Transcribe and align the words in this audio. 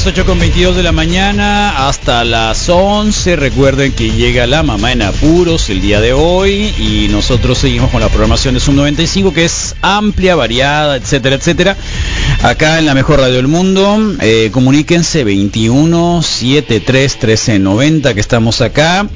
las 0.00 0.06
8 0.06 0.24
con 0.24 0.38
22 0.38 0.76
de 0.76 0.82
la 0.82 0.92
mañana 0.92 1.86
hasta 1.86 2.24
las 2.24 2.70
11. 2.70 3.36
Recuerden 3.36 3.92
que 3.92 4.12
llega 4.12 4.46
la 4.46 4.62
mamá 4.62 4.92
en 4.92 5.02
apuros 5.02 5.68
el 5.68 5.82
día 5.82 6.00
de 6.00 6.14
hoy 6.14 6.72
y 6.78 7.08
nosotros 7.10 7.58
seguimos 7.58 7.90
con 7.90 8.00
la 8.00 8.08
programación 8.08 8.54
de 8.54 8.60
Sub 8.60 8.72
95 8.72 9.34
que 9.34 9.44
es 9.44 9.76
amplia, 9.82 10.36
variada, 10.36 10.96
etcétera, 10.96 11.36
etcétera. 11.36 11.76
Acá 12.42 12.78
en 12.78 12.86
la 12.86 12.94
mejor 12.94 13.20
radio 13.20 13.34
del 13.34 13.48
mundo, 13.48 14.14
eh, 14.20 14.48
comuníquense 14.52 15.22
21 15.22 16.22
73 16.22 17.18
13 17.18 17.58
90 17.58 18.14
que 18.14 18.20
estamos 18.20 18.62
acá. 18.62 19.06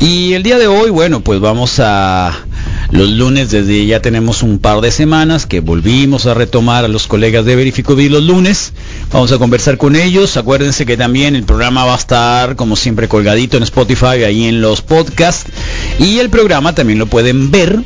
Y 0.00 0.34
el 0.34 0.44
día 0.44 0.58
de 0.58 0.68
hoy, 0.68 0.90
bueno, 0.90 1.20
pues 1.20 1.40
vamos 1.40 1.80
a 1.80 2.47
los 2.90 3.10
lunes 3.10 3.50
desde 3.50 3.84
ya 3.84 4.00
tenemos 4.00 4.42
un 4.42 4.58
par 4.58 4.80
de 4.80 4.90
semanas 4.90 5.46
que 5.46 5.60
volvimos 5.60 6.26
a 6.26 6.34
retomar 6.34 6.84
a 6.84 6.88
los 6.88 7.06
colegas 7.06 7.44
de 7.44 7.54
Verificovid 7.54 8.10
los 8.10 8.22
lunes. 8.22 8.72
Vamos 9.12 9.30
a 9.32 9.38
conversar 9.38 9.76
con 9.76 9.94
ellos. 9.94 10.36
Acuérdense 10.36 10.86
que 10.86 10.96
también 10.96 11.36
el 11.36 11.44
programa 11.44 11.84
va 11.84 11.94
a 11.94 11.98
estar 11.98 12.56
como 12.56 12.76
siempre 12.76 13.08
colgadito 13.08 13.56
en 13.56 13.62
Spotify, 13.62 14.24
ahí 14.24 14.44
en 14.46 14.62
los 14.62 14.80
podcasts. 14.80 15.50
Y 15.98 16.18
el 16.18 16.30
programa 16.30 16.74
también 16.74 16.98
lo 16.98 17.06
pueden 17.06 17.50
ver 17.50 17.82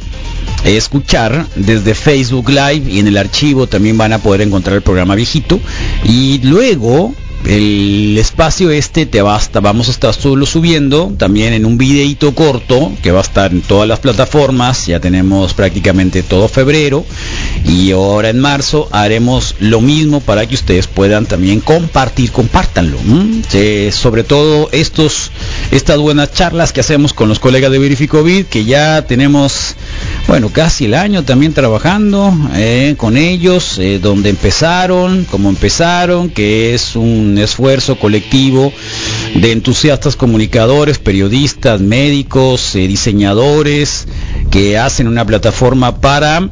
escuchar 0.64 1.46
desde 1.56 1.94
Facebook 1.94 2.48
Live 2.48 2.84
y 2.88 3.00
en 3.00 3.08
el 3.08 3.16
archivo 3.16 3.66
también 3.66 3.98
van 3.98 4.12
a 4.12 4.18
poder 4.18 4.42
encontrar 4.42 4.76
el 4.76 4.82
programa 4.82 5.16
viejito 5.16 5.58
y 6.04 6.38
luego 6.44 7.14
el 7.44 8.16
espacio 8.18 8.70
este 8.70 9.06
te 9.06 9.20
basta, 9.20 9.60
vamos 9.60 9.88
a 9.88 9.90
estar 9.90 10.14
solo 10.14 10.46
subiendo 10.46 11.12
también 11.18 11.52
en 11.52 11.64
un 11.64 11.76
videito 11.76 12.34
corto 12.34 12.92
que 13.02 13.10
va 13.10 13.18
a 13.18 13.22
estar 13.22 13.52
en 13.52 13.62
todas 13.62 13.88
las 13.88 13.98
plataformas, 14.00 14.86
ya 14.86 15.00
tenemos 15.00 15.54
prácticamente 15.54 16.22
todo 16.22 16.48
febrero 16.48 17.04
y 17.66 17.90
ahora 17.90 18.30
en 18.30 18.40
marzo 18.40 18.88
haremos 18.92 19.56
lo 19.58 19.80
mismo 19.80 20.20
para 20.20 20.46
que 20.46 20.54
ustedes 20.54 20.86
puedan 20.86 21.26
también 21.26 21.60
compartir, 21.60 22.30
compártanlo, 22.30 22.98
sobre 23.90 24.24
todo 24.24 24.68
estos, 24.72 25.30
estas 25.70 25.98
buenas 25.98 26.32
charlas 26.32 26.72
que 26.72 26.80
hacemos 26.80 27.12
con 27.12 27.28
los 27.28 27.38
colegas 27.38 27.72
de 27.72 27.78
Verificovid, 27.78 28.46
que 28.46 28.64
ya 28.64 29.02
tenemos, 29.06 29.74
bueno, 30.28 30.50
casi 30.50 30.86
el 30.86 30.94
año 30.94 31.24
también 31.24 31.52
trabajando 31.52 32.32
eh, 32.54 32.94
con 32.96 33.16
ellos, 33.16 33.78
eh, 33.78 33.98
donde 33.98 34.30
empezaron, 34.30 35.24
como 35.24 35.48
empezaron, 35.48 36.30
que 36.30 36.74
es 36.74 36.96
un 36.96 37.36
esfuerzo 37.38 37.98
colectivo 37.98 38.72
de 39.34 39.52
entusiastas 39.52 40.16
comunicadores, 40.16 40.98
periodistas, 40.98 41.80
médicos, 41.80 42.74
eh, 42.74 42.86
diseñadores, 42.86 44.06
que 44.50 44.78
hacen 44.78 45.08
una 45.08 45.24
plataforma 45.24 46.00
para 46.00 46.50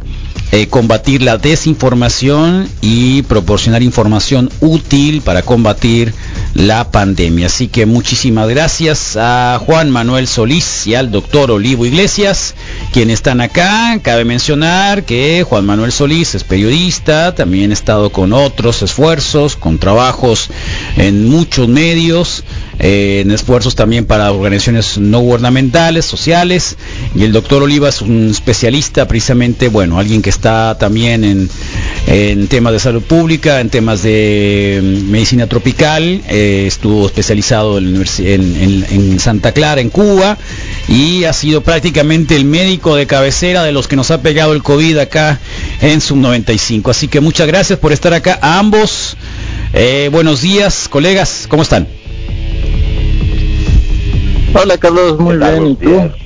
eh, 0.52 0.66
combatir 0.66 1.22
la 1.22 1.38
desinformación 1.38 2.68
y 2.80 3.22
proporcionar 3.22 3.82
información 3.82 4.50
útil 4.60 5.22
para 5.22 5.42
combatir 5.42 6.12
la 6.54 6.90
pandemia. 6.90 7.46
Así 7.46 7.68
que 7.68 7.86
muchísimas 7.86 8.48
gracias 8.48 9.16
a 9.16 9.60
Juan 9.64 9.90
Manuel 9.90 10.26
Solís 10.26 10.86
y 10.86 10.94
al 10.94 11.10
doctor 11.10 11.50
Olivo 11.52 11.86
Iglesias, 11.86 12.54
quienes 12.92 13.14
están 13.14 13.40
acá. 13.40 13.98
Cabe 14.02 14.24
mencionar 14.24 15.04
que 15.04 15.44
Juan 15.48 15.66
Manuel 15.66 15.92
Solís 15.92 16.34
es 16.34 16.42
periodista, 16.42 17.34
también 17.34 17.70
ha 17.70 17.74
estado 17.74 18.10
con 18.10 18.32
otros 18.32 18.82
esfuerzos, 18.82 19.54
con 19.54 19.78
trabajos 19.78 20.50
en 20.96 21.28
muchos 21.28 21.68
medios 21.68 22.42
eh, 22.82 23.20
en 23.20 23.30
esfuerzos 23.30 23.74
también 23.74 24.06
para 24.06 24.32
organizaciones 24.32 24.96
no 24.96 25.20
gubernamentales, 25.20 26.06
sociales, 26.06 26.78
y 27.14 27.24
el 27.24 27.32
doctor 27.32 27.62
Oliva 27.62 27.90
es 27.90 28.00
un 28.00 28.30
especialista 28.30 29.06
precisamente, 29.06 29.68
bueno, 29.68 29.98
alguien 29.98 30.22
que 30.22 30.30
está 30.30 30.39
también 30.40 31.48
en, 32.06 32.48
temas 32.48 32.72
de 32.72 32.78
salud 32.78 33.02
pública, 33.02 33.60
en 33.60 33.70
temas 33.70 34.02
de 34.02 34.80
mm, 34.82 35.10
medicina 35.10 35.46
tropical, 35.46 36.22
eh, 36.28 36.64
estuvo 36.66 37.06
especializado 37.06 37.78
en, 37.78 38.04
en, 38.18 39.20
Santa 39.20 39.52
Clara, 39.52 39.80
en 39.80 39.90
Cuba, 39.90 40.36
y 40.88 41.24
ha 41.24 41.32
sido 41.32 41.62
prácticamente 41.62 42.36
el 42.36 42.44
médico 42.44 42.96
de 42.96 43.06
cabecera 43.06 43.62
de 43.62 43.72
los 43.72 43.86
que 43.86 43.96
nos 43.96 44.10
ha 44.10 44.22
pegado 44.22 44.52
el 44.52 44.62
COVID 44.62 44.98
acá 44.98 45.38
en 45.80 46.00
Sub 46.00 46.16
95. 46.16 46.90
Así 46.90 47.08
que 47.08 47.20
muchas 47.20 47.46
gracias 47.46 47.78
por 47.78 47.92
estar 47.92 48.12
acá 48.14 48.38
a 48.40 48.58
ambos. 48.58 49.16
Eh, 49.72 50.08
buenos 50.10 50.42
días, 50.42 50.88
colegas, 50.88 51.46
¿cómo 51.48 51.62
están? 51.62 51.86
Hola 54.52 54.76
Carlos, 54.78 55.18
muy 55.18 55.36
bien, 55.36 55.66
¿y 55.66 55.76
tú? 55.76 56.19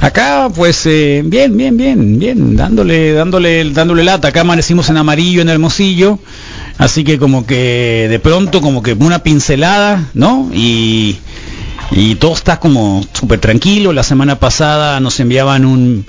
Acá 0.00 0.50
pues 0.54 0.84
eh, 0.86 1.22
bien, 1.24 1.56
bien, 1.56 1.76
bien, 1.76 2.18
bien, 2.18 2.56
dándole, 2.56 3.12
dándole, 3.12 3.70
dándole 3.70 4.04
lata. 4.04 4.28
Acá 4.28 4.42
amanecimos 4.42 4.90
en 4.90 4.98
amarillo 4.98 5.42
en 5.42 5.48
Hermosillo, 5.48 6.18
así 6.78 7.02
que 7.02 7.18
como 7.18 7.46
que 7.46 8.06
de 8.08 8.18
pronto 8.18 8.60
como 8.60 8.82
que 8.82 8.92
una 8.92 9.20
pincelada, 9.20 10.10
¿no? 10.14 10.50
Y, 10.52 11.16
y 11.90 12.16
todo 12.16 12.34
está 12.34 12.60
como 12.60 13.04
súper 13.12 13.40
tranquilo. 13.40 13.92
La 13.92 14.02
semana 14.02 14.38
pasada 14.38 15.00
nos 15.00 15.18
enviaban 15.18 15.64
un, 15.64 16.04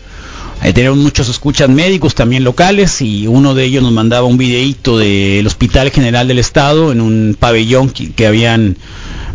eh, 0.63 0.73
tenemos 0.73 0.97
muchos 0.97 1.29
escuchas 1.29 1.69
médicos 1.69 2.13
también 2.13 2.43
locales 2.43 3.01
y 3.01 3.25
uno 3.27 3.53
de 3.53 3.63
ellos 3.63 3.83
nos 3.83 3.93
mandaba 3.93 4.27
un 4.27 4.37
videíto 4.37 4.97
del 4.97 5.47
Hospital 5.47 5.91
General 5.91 6.27
del 6.27 6.39
Estado 6.39 6.91
en 6.91 6.99
un 6.99 7.37
pabellón 7.39 7.89
que 7.89 8.27
habían 8.27 8.75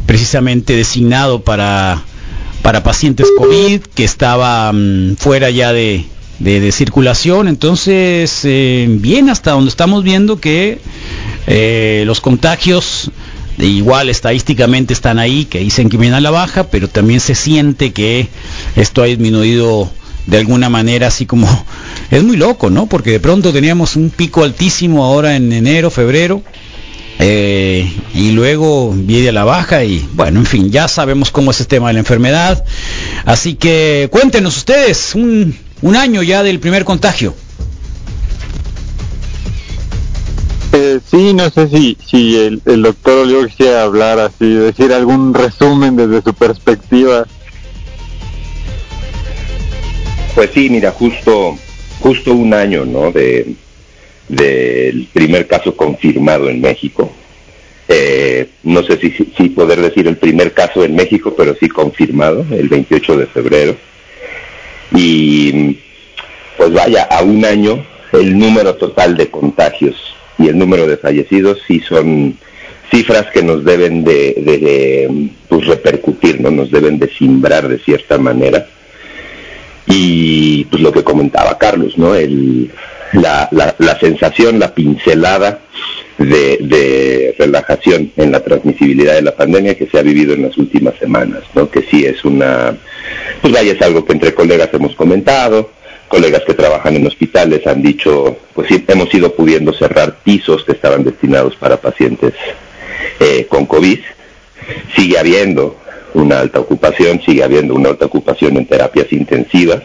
precisamente 0.07 0.77
designado 0.77 1.43
para 1.43 2.03
para 2.63 2.83
pacientes 2.83 3.27
COVID 3.37 3.81
que 3.95 4.05
estaba 4.05 4.73
mm, 4.73 5.17
fuera 5.17 5.51
ya 5.51 5.73
de, 5.73 6.07
de, 6.39 6.73
circulación. 6.73 7.49
Entonces, 7.49 8.41
eh, 8.45 8.87
bien 8.89 9.29
hasta 9.31 9.53
donde 9.53 9.69
estamos 9.69 10.05
viendo 10.05 10.41
que 10.41 10.79
eh, 11.47 12.05
los 12.07 12.21
contagios 12.21 13.11
igual 13.59 14.09
estadísticamente 14.09 14.95
están 14.95 15.19
ahí, 15.19 15.45
que 15.45 15.59
dicen 15.59 15.89
que 15.89 15.97
viene 15.97 16.17
a 16.17 16.21
la 16.21 16.31
baja, 16.31 16.65
pero 16.69 16.89
también 16.89 17.21
se 17.21 17.35
siente 17.35 17.93
que 17.93 18.29
esto 18.77 19.03
ha 19.03 19.07
disminuido 19.07 19.91
de 20.27 20.39
alguna 20.39 20.69
manera 20.69 21.09
así 21.09 21.27
como 21.27 21.49
es 22.11 22.23
muy 22.23 22.37
loco, 22.37 22.71
¿no? 22.71 22.87
Porque 22.87 23.11
de 23.11 23.21
pronto 23.21 23.53
teníamos 23.53 23.97
un 23.97 24.11
pico 24.11 24.45
altísimo 24.45 25.05
ahora 25.05 25.37
en 25.37 25.53
enero, 25.53 25.91
febrero, 25.91 26.43
eh, 27.25 27.89
y 28.15 28.33
luego 28.33 28.93
viene 28.93 29.29
a 29.29 29.33
la 29.33 29.45
baja 29.45 29.85
y 29.85 30.09
bueno, 30.15 30.41
en 30.41 30.47
fin, 30.47 30.73
ya 30.73 30.89
sabemos 30.89 31.31
cómo 31.31 31.53
es 31.53 31.61
el 31.61 31.69
tema 31.69 31.87
de 31.87 31.93
la 31.93 32.01
enfermedad. 32.01 32.65
Así 33.25 33.55
que 33.55 34.09
cuéntenos 34.11 34.57
ustedes, 34.57 35.15
un, 35.15 35.57
año 35.97 36.25
ya 36.25 36.43
del 36.43 36.59
primer 36.59 36.85
contagio. 36.85 37.33
Eh, 40.73 40.99
sí, 41.09 41.33
no 41.33 41.49
sé 41.51 41.69
si, 41.69 41.97
si 42.05 42.37
el, 42.37 42.83
doctor 42.83 43.19
Olivo 43.19 43.47
quisiera 43.47 43.85
hablar 43.85 44.19
así, 44.19 44.49
decir 44.55 44.93
algún 44.93 45.33
resumen 45.33 45.95
desde 45.95 46.23
su 46.23 46.35
perspectiva. 46.35 47.25
Pues 50.35 50.51
sí, 50.53 50.69
mira, 50.69 50.91
justo, 50.91 51.57
justo 52.01 52.33
un 52.33 52.53
año, 52.53 52.85
¿no? 52.85 53.13
De, 53.13 53.55
del 54.33 55.09
primer 55.13 55.47
caso 55.47 55.77
confirmado 55.77 56.49
en 56.49 56.61
México. 56.61 57.13
Eh, 57.87 58.49
no 58.63 58.83
sé 58.83 58.99
si, 58.99 59.49
poder 59.51 59.81
decir 59.83 60.07
el 60.09 60.17
primer 60.17 60.53
caso 60.53 60.83
en 60.85 60.97
México, 60.97 61.35
pero 61.37 61.55
sí 61.61 61.69
confirmado, 61.69 62.45
el 62.51 62.69
28 62.69 63.19
de 63.19 63.27
febrero. 63.27 63.77
Y 64.95 65.79
pues 66.57 66.73
vaya, 66.73 67.03
a 67.03 67.23
un 67.23 67.45
año 67.45 67.85
el 68.13 68.39
número 68.39 68.75
total 68.77 69.17
de 69.17 69.29
contagios 69.31 69.97
y 70.39 70.49
el 70.49 70.59
número 70.59 70.87
de 70.87 70.97
fallecidos 70.97 71.59
sí 71.67 71.81
son 71.81 72.39
cifras 72.91 73.27
que 73.33 73.43
nos 73.43 73.65
deben 73.65 74.05
de, 74.05 75.31
pues, 75.49 75.67
repercutir, 75.67 76.41
¿no? 76.41 76.51
nos 76.51 76.71
deben 76.71 76.99
de 76.99 77.09
simbrar 77.11 77.69
de 77.69 77.79
cierta 77.79 78.17
manera. 78.17 78.67
Y 79.87 80.65
pues 80.67 80.81
lo 80.81 80.93
que 80.93 81.03
comentaba 81.03 81.59
Carlos, 81.59 81.99
¿no? 81.99 82.15
El, 82.15 82.71
la, 83.13 83.49
la, 83.79 83.99
sensación, 83.99 84.59
la 84.59 84.75
pincelada 84.75 85.61
de, 86.19 87.35
relajación 87.39 88.13
en 88.17 88.33
la 88.33 88.41
transmisibilidad 88.41 89.15
de 89.15 89.23
la 89.23 89.37
pandemia 89.37 89.77
que 89.77 89.87
se 89.87 89.99
ha 89.99 90.03
vivido 90.03 90.35
en 90.35 90.43
las 90.43 90.57
últimas 90.57 90.95
semanas, 90.99 91.43
¿no? 91.55 91.71
Que 91.71 91.83
sí 91.83 92.05
es 92.05 92.25
una, 92.25 92.75
pues 93.41 93.53
vaya, 93.53 93.73
es 93.73 93.83
algo 93.83 94.05
que 94.05 94.13
entre 94.13 94.35
colegas 94.35 94.71
hemos 94.73 94.95
comentado, 94.95 95.71
colegas 96.09 96.43
que 96.47 96.55
trabajan 96.55 96.97
en 96.97 97.07
hospitales 97.07 97.67
han 97.67 97.83
dicho, 97.83 98.37
pues 98.55 98.69
sí, 98.69 98.85
hemos 98.89 99.13
ido 99.15 99.35
pudiendo 99.35 99.73
cerrar 99.73 100.17
pisos 100.23 100.65
que 100.65 100.73
estaban 100.73 101.05
destinados 101.05 101.57
para 101.57 101.79
pacientes 101.79 102.35
eh, 103.21 103.47
con 103.49 103.67
COVID. 103.67 103.99
Sigue 104.95 105.19
habiendo 105.19 105.77
una 106.15 106.41
alta 106.41 106.61
ocupación, 106.61 107.21
sigue 107.23 107.43
habiendo 107.43 107.75
una 107.75 107.91
alta 107.91 108.07
ocupación 108.07 108.57
en 108.57 108.67
terapias 108.67 109.13
intensivas 109.13 109.83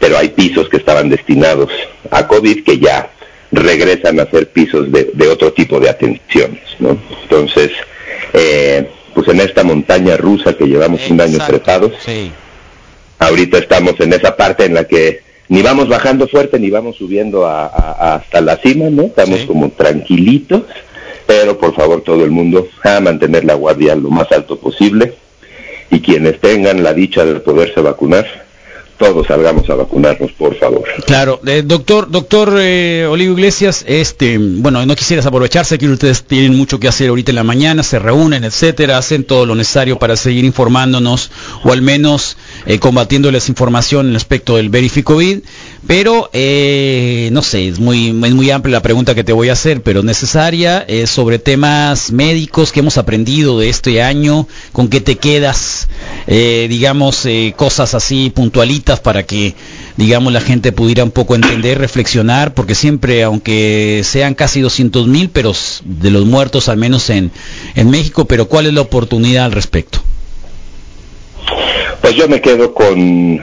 pero 0.00 0.18
hay 0.18 0.30
pisos 0.30 0.68
que 0.68 0.78
estaban 0.78 1.08
destinados 1.08 1.70
a 2.10 2.26
COVID 2.26 2.64
que 2.64 2.78
ya 2.78 3.10
regresan 3.52 4.18
a 4.18 4.26
ser 4.26 4.48
pisos 4.48 4.90
de, 4.90 5.28
otro 5.28 5.52
tipo 5.52 5.78
de 5.78 5.90
atenciones, 5.90 6.62
¿no? 6.78 6.96
Entonces, 7.22 7.70
eh, 8.32 8.88
pues 9.14 9.28
en 9.28 9.40
esta 9.40 9.62
montaña 9.62 10.16
rusa 10.16 10.54
que 10.54 10.66
llevamos 10.66 11.08
un 11.10 11.20
año 11.20 11.38
trepados, 11.46 11.92
ahorita 13.18 13.58
estamos 13.58 14.00
en 14.00 14.12
esa 14.12 14.36
parte 14.36 14.64
en 14.64 14.74
la 14.74 14.84
que 14.84 15.22
ni 15.48 15.62
vamos 15.62 15.88
bajando 15.88 16.28
fuerte 16.28 16.58
ni 16.58 16.70
vamos 16.70 16.96
subiendo 16.96 17.46
hasta 17.46 18.40
la 18.40 18.56
cima, 18.58 18.88
¿no? 18.88 19.02
Estamos 19.02 19.40
como 19.40 19.68
tranquilitos, 19.70 20.62
pero 21.26 21.58
por 21.58 21.74
favor 21.74 22.02
todo 22.02 22.24
el 22.24 22.30
mundo 22.30 22.68
a 22.84 23.00
mantener 23.00 23.44
la 23.44 23.54
guardia 23.54 23.96
lo 23.96 24.10
más 24.10 24.30
alto 24.32 24.58
posible 24.58 25.14
y 25.90 26.00
quienes 26.00 26.40
tengan 26.40 26.84
la 26.84 26.94
dicha 26.94 27.24
de 27.24 27.40
poderse 27.40 27.80
vacunar, 27.80 28.49
todos 29.00 29.26
salgamos 29.26 29.68
a 29.70 29.76
vacunarnos, 29.76 30.30
por 30.32 30.54
favor. 30.58 30.84
Claro, 31.06 31.40
eh, 31.46 31.62
doctor, 31.64 32.10
doctor 32.10 32.52
eh, 32.58 33.06
Olivo 33.10 33.32
Iglesias, 33.32 33.82
este, 33.88 34.36
bueno, 34.38 34.84
no 34.84 34.94
quisieras 34.94 35.24
aprovecharse 35.24 35.78
que 35.78 35.88
ustedes 35.88 36.22
tienen 36.24 36.54
mucho 36.54 36.78
que 36.78 36.86
hacer 36.86 37.08
ahorita 37.08 37.32
en 37.32 37.36
la 37.36 37.42
mañana, 37.42 37.82
se 37.82 37.98
reúnen, 37.98 38.44
etcétera, 38.44 38.98
hacen 38.98 39.24
todo 39.24 39.46
lo 39.46 39.54
necesario 39.54 39.98
para 39.98 40.16
seguir 40.16 40.44
informándonos 40.44 41.30
o 41.64 41.72
al 41.72 41.80
menos 41.80 42.36
eh, 42.66 42.78
combatiendo 42.78 43.30
la 43.30 43.36
desinformación 43.36 44.08
en 44.08 44.14
respecto 44.14 44.56
del 44.56 44.68
Verificovid, 44.68 45.40
pero 45.86 46.28
eh, 46.32 47.30
no 47.32 47.42
sé, 47.42 47.68
es 47.68 47.78
muy, 47.78 48.08
es 48.08 48.34
muy 48.34 48.50
amplia 48.50 48.74
la 48.74 48.82
pregunta 48.82 49.14
que 49.14 49.24
te 49.24 49.32
voy 49.32 49.48
a 49.48 49.54
hacer, 49.54 49.82
pero 49.82 50.02
necesaria, 50.02 50.84
eh, 50.86 51.06
sobre 51.06 51.38
temas 51.38 52.12
médicos 52.12 52.70
que 52.70 52.80
hemos 52.80 52.98
aprendido 52.98 53.58
de 53.58 53.68
este 53.68 54.02
año, 54.02 54.46
con 54.72 54.88
qué 54.88 55.00
te 55.00 55.16
quedas, 55.16 55.88
eh, 56.26 56.66
digamos, 56.68 57.26
cosas 57.56 57.94
así 57.94 58.30
puntualitas 58.30 59.00
para 59.00 59.24
que, 59.24 59.54
digamos, 59.96 60.32
la 60.32 60.40
gente 60.40 60.72
pudiera 60.72 61.02
un 61.02 61.10
poco 61.10 61.34
entender, 61.34 61.78
reflexionar, 61.78 62.54
porque 62.54 62.74
siempre, 62.74 63.22
aunque 63.22 64.02
sean 64.04 64.34
casi 64.34 64.60
200 64.60 65.06
mil, 65.06 65.30
pero 65.30 65.52
de 65.84 66.10
los 66.10 66.26
muertos 66.26 66.68
al 66.68 66.76
menos 66.76 67.10
en, 67.10 67.30
en 67.74 67.90
México, 67.90 68.26
pero 68.26 68.46
¿cuál 68.48 68.66
es 68.66 68.74
la 68.74 68.82
oportunidad 68.82 69.46
al 69.46 69.52
respecto? 69.52 70.00
Pues 72.00 72.14
yo 72.14 72.28
me 72.28 72.40
quedo 72.40 72.72
con, 72.74 73.40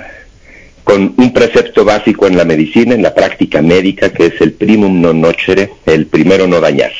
con 0.83 1.13
un 1.18 1.33
precepto 1.33 1.86
básico 1.86 2.27
en 2.27 2.38
la 2.38 2.45
medicina, 2.45 2.95
en 2.95 3.04
la 3.04 3.13
práctica 3.13 3.62
médica, 3.62 4.12
que 4.12 4.27
es 4.27 4.42
el 4.42 4.54
primum 4.54 5.01
non 5.01 5.21
nocere, 5.21 5.71
el 5.86 6.07
primero 6.07 6.48
no 6.48 6.59
dañar. 6.59 6.92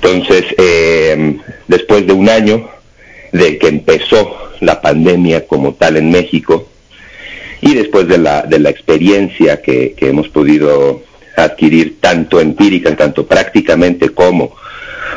Entonces, 0.00 0.44
eh, 0.56 1.36
después 1.68 2.06
de 2.06 2.12
un 2.12 2.28
año 2.28 2.68
de 3.32 3.58
que 3.58 3.68
empezó 3.68 4.50
la 4.60 4.80
pandemia 4.80 5.46
como 5.46 5.74
tal 5.74 5.96
en 5.96 6.10
México, 6.10 6.68
y 7.60 7.74
después 7.74 8.08
de 8.08 8.18
la, 8.18 8.42
de 8.42 8.58
la 8.58 8.70
experiencia 8.70 9.60
que, 9.60 9.92
que 9.92 10.08
hemos 10.08 10.28
podido 10.28 11.02
adquirir 11.36 12.00
tanto 12.00 12.40
empírica, 12.40 12.94
tanto 12.96 13.26
prácticamente 13.26 14.10
como 14.10 14.56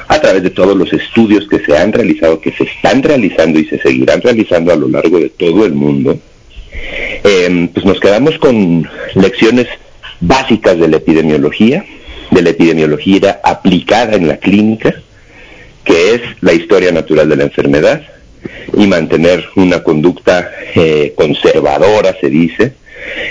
a 0.07 0.19
través 0.19 0.43
de 0.43 0.49
todos 0.49 0.75
los 0.75 0.91
estudios 0.93 1.47
que 1.47 1.59
se 1.59 1.77
han 1.77 1.91
realizado, 1.91 2.39
que 2.39 2.51
se 2.51 2.63
están 2.63 3.01
realizando 3.03 3.59
y 3.59 3.65
se 3.65 3.79
seguirán 3.79 4.21
realizando 4.21 4.71
a 4.71 4.75
lo 4.75 4.87
largo 4.87 5.19
de 5.19 5.29
todo 5.29 5.65
el 5.65 5.73
mundo, 5.73 6.19
eh, 7.23 7.69
pues 7.73 7.85
nos 7.85 7.99
quedamos 7.99 8.37
con 8.37 8.87
lecciones 9.15 9.67
básicas 10.19 10.77
de 10.79 10.87
la 10.87 10.97
epidemiología, 10.97 11.85
de 12.31 12.41
la 12.41 12.49
epidemiología 12.49 13.39
aplicada 13.43 14.15
en 14.15 14.27
la 14.27 14.37
clínica, 14.37 14.93
que 15.83 16.15
es 16.15 16.21
la 16.41 16.53
historia 16.53 16.91
natural 16.91 17.29
de 17.29 17.35
la 17.35 17.43
enfermedad 17.43 18.01
y 18.75 18.87
mantener 18.87 19.45
una 19.55 19.83
conducta 19.83 20.49
eh, 20.75 21.13
conservadora, 21.15 22.15
se 22.19 22.29
dice, 22.29 22.73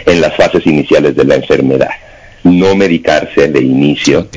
en 0.06 0.20
las 0.20 0.36
fases 0.36 0.66
iniciales 0.66 1.16
de 1.16 1.24
la 1.24 1.36
enfermedad. 1.36 1.90
No 2.44 2.74
medicarse 2.74 3.48
de 3.48 3.60
inicio. 3.60 4.28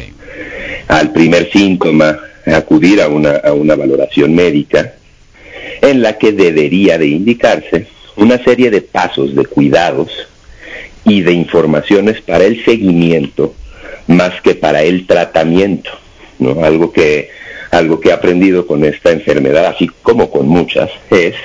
Al 0.88 1.12
primer 1.12 1.52
síntoma, 1.52 2.20
acudir 2.46 3.02
a 3.02 3.08
una, 3.08 3.38
a 3.38 3.54
una 3.54 3.76
valoración 3.76 4.36
médica 4.36 4.94
en 5.82 6.02
la 6.02 6.18
que 6.18 6.32
debería 6.32 6.98
de 6.98 7.08
indicarse 7.08 7.88
una 8.16 8.42
serie 8.44 8.70
de 8.72 8.82
pasos, 8.82 9.36
de 9.36 9.46
cuidados 9.46 10.10
y 11.04 11.22
de 11.22 11.34
informaciones 11.34 12.22
para 12.22 12.46
el 12.46 12.64
seguimiento 12.64 13.54
más 14.08 14.42
que 14.42 14.56
para 14.56 14.84
el 14.84 15.08
tratamiento, 15.08 15.90
¿no? 16.40 16.64
Algo 16.64 16.92
que 16.92 17.30
algo 17.72 18.00
que 18.00 18.10
he 18.10 18.14
aprendido 18.14 18.66
con 18.68 18.86
esta 18.86 19.12
enfermedad, 19.12 19.66
así 19.66 19.90
como 20.02 20.30
con 20.30 20.48
muchas, 20.48 20.90
es 21.10 21.36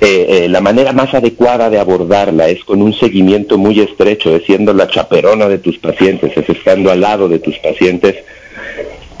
eh, 0.00 0.26
eh, 0.28 0.48
la 0.48 0.60
manera 0.60 0.92
más 0.92 1.14
adecuada 1.14 1.70
de 1.70 1.78
abordarla 1.78 2.48
es 2.48 2.64
con 2.64 2.82
un 2.82 2.92
seguimiento 2.92 3.58
muy 3.58 3.78
estrecho, 3.78 4.34
es 4.34 4.44
siendo 4.44 4.72
la 4.74 4.88
chaperona 4.88 5.48
de 5.48 5.58
tus 5.58 5.78
pacientes, 5.78 6.36
es 6.36 6.48
estando 6.48 6.90
al 6.90 7.02
lado 7.02 7.28
de 7.28 7.38
tus 7.38 7.56
pacientes, 7.58 8.16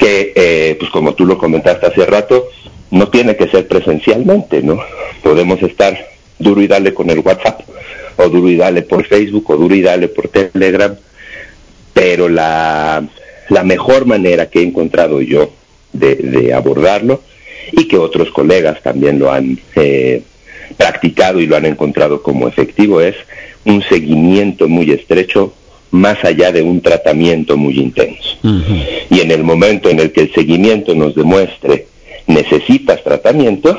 que, 0.02 0.32
eh, 0.34 0.76
pues 0.80 0.90
como 0.90 1.14
tú 1.14 1.24
lo 1.24 1.38
comentaste 1.38 1.86
hace 1.86 2.04
rato, 2.04 2.48
no 2.90 3.06
tiene 3.08 3.36
que 3.36 3.46
ser 3.46 3.68
presencialmente, 3.68 4.60
¿no? 4.60 4.80
Podemos 5.22 5.62
estar 5.62 5.96
duro 6.40 6.60
y 6.60 6.66
dale 6.66 6.92
con 6.92 7.08
el 7.08 7.20
WhatsApp, 7.20 7.60
o 8.16 8.28
duro 8.28 8.48
y 8.48 8.56
dale 8.56 8.82
por 8.82 9.06
Facebook, 9.06 9.48
o 9.50 9.56
duro 9.56 9.76
y 9.76 9.80
dale 9.80 10.08
por 10.08 10.26
Telegram, 10.26 10.96
pero 11.92 12.28
la, 12.28 13.04
la 13.48 13.62
mejor 13.62 14.04
manera 14.06 14.50
que 14.50 14.58
he 14.58 14.64
encontrado 14.64 15.20
yo 15.20 15.52
de, 15.92 16.16
de 16.16 16.52
abordarlo 16.52 17.22
y 17.70 17.86
que 17.86 17.96
otros 17.96 18.30
colegas 18.32 18.82
también 18.82 19.20
lo 19.20 19.30
han 19.30 19.56
eh, 19.76 20.22
practicado 20.76 21.38
y 21.38 21.46
lo 21.46 21.54
han 21.54 21.66
encontrado 21.66 22.24
como 22.24 22.48
efectivo 22.48 23.00
es 23.00 23.14
un 23.64 23.82
seguimiento 23.82 24.68
muy 24.68 24.90
estrecho 24.90 25.54
más 25.92 26.22
allá 26.24 26.50
de 26.52 26.62
un 26.62 26.80
tratamiento 26.80 27.56
muy 27.56 27.78
intenso. 27.78 28.36
Y 29.10 29.20
en 29.20 29.30
el 29.30 29.44
momento 29.44 29.88
en 29.88 30.00
el 30.00 30.10
que 30.12 30.22
el 30.22 30.32
seguimiento 30.34 30.94
nos 30.94 31.14
demuestre 31.14 31.86
necesitas 32.26 33.02
tratamiento, 33.04 33.78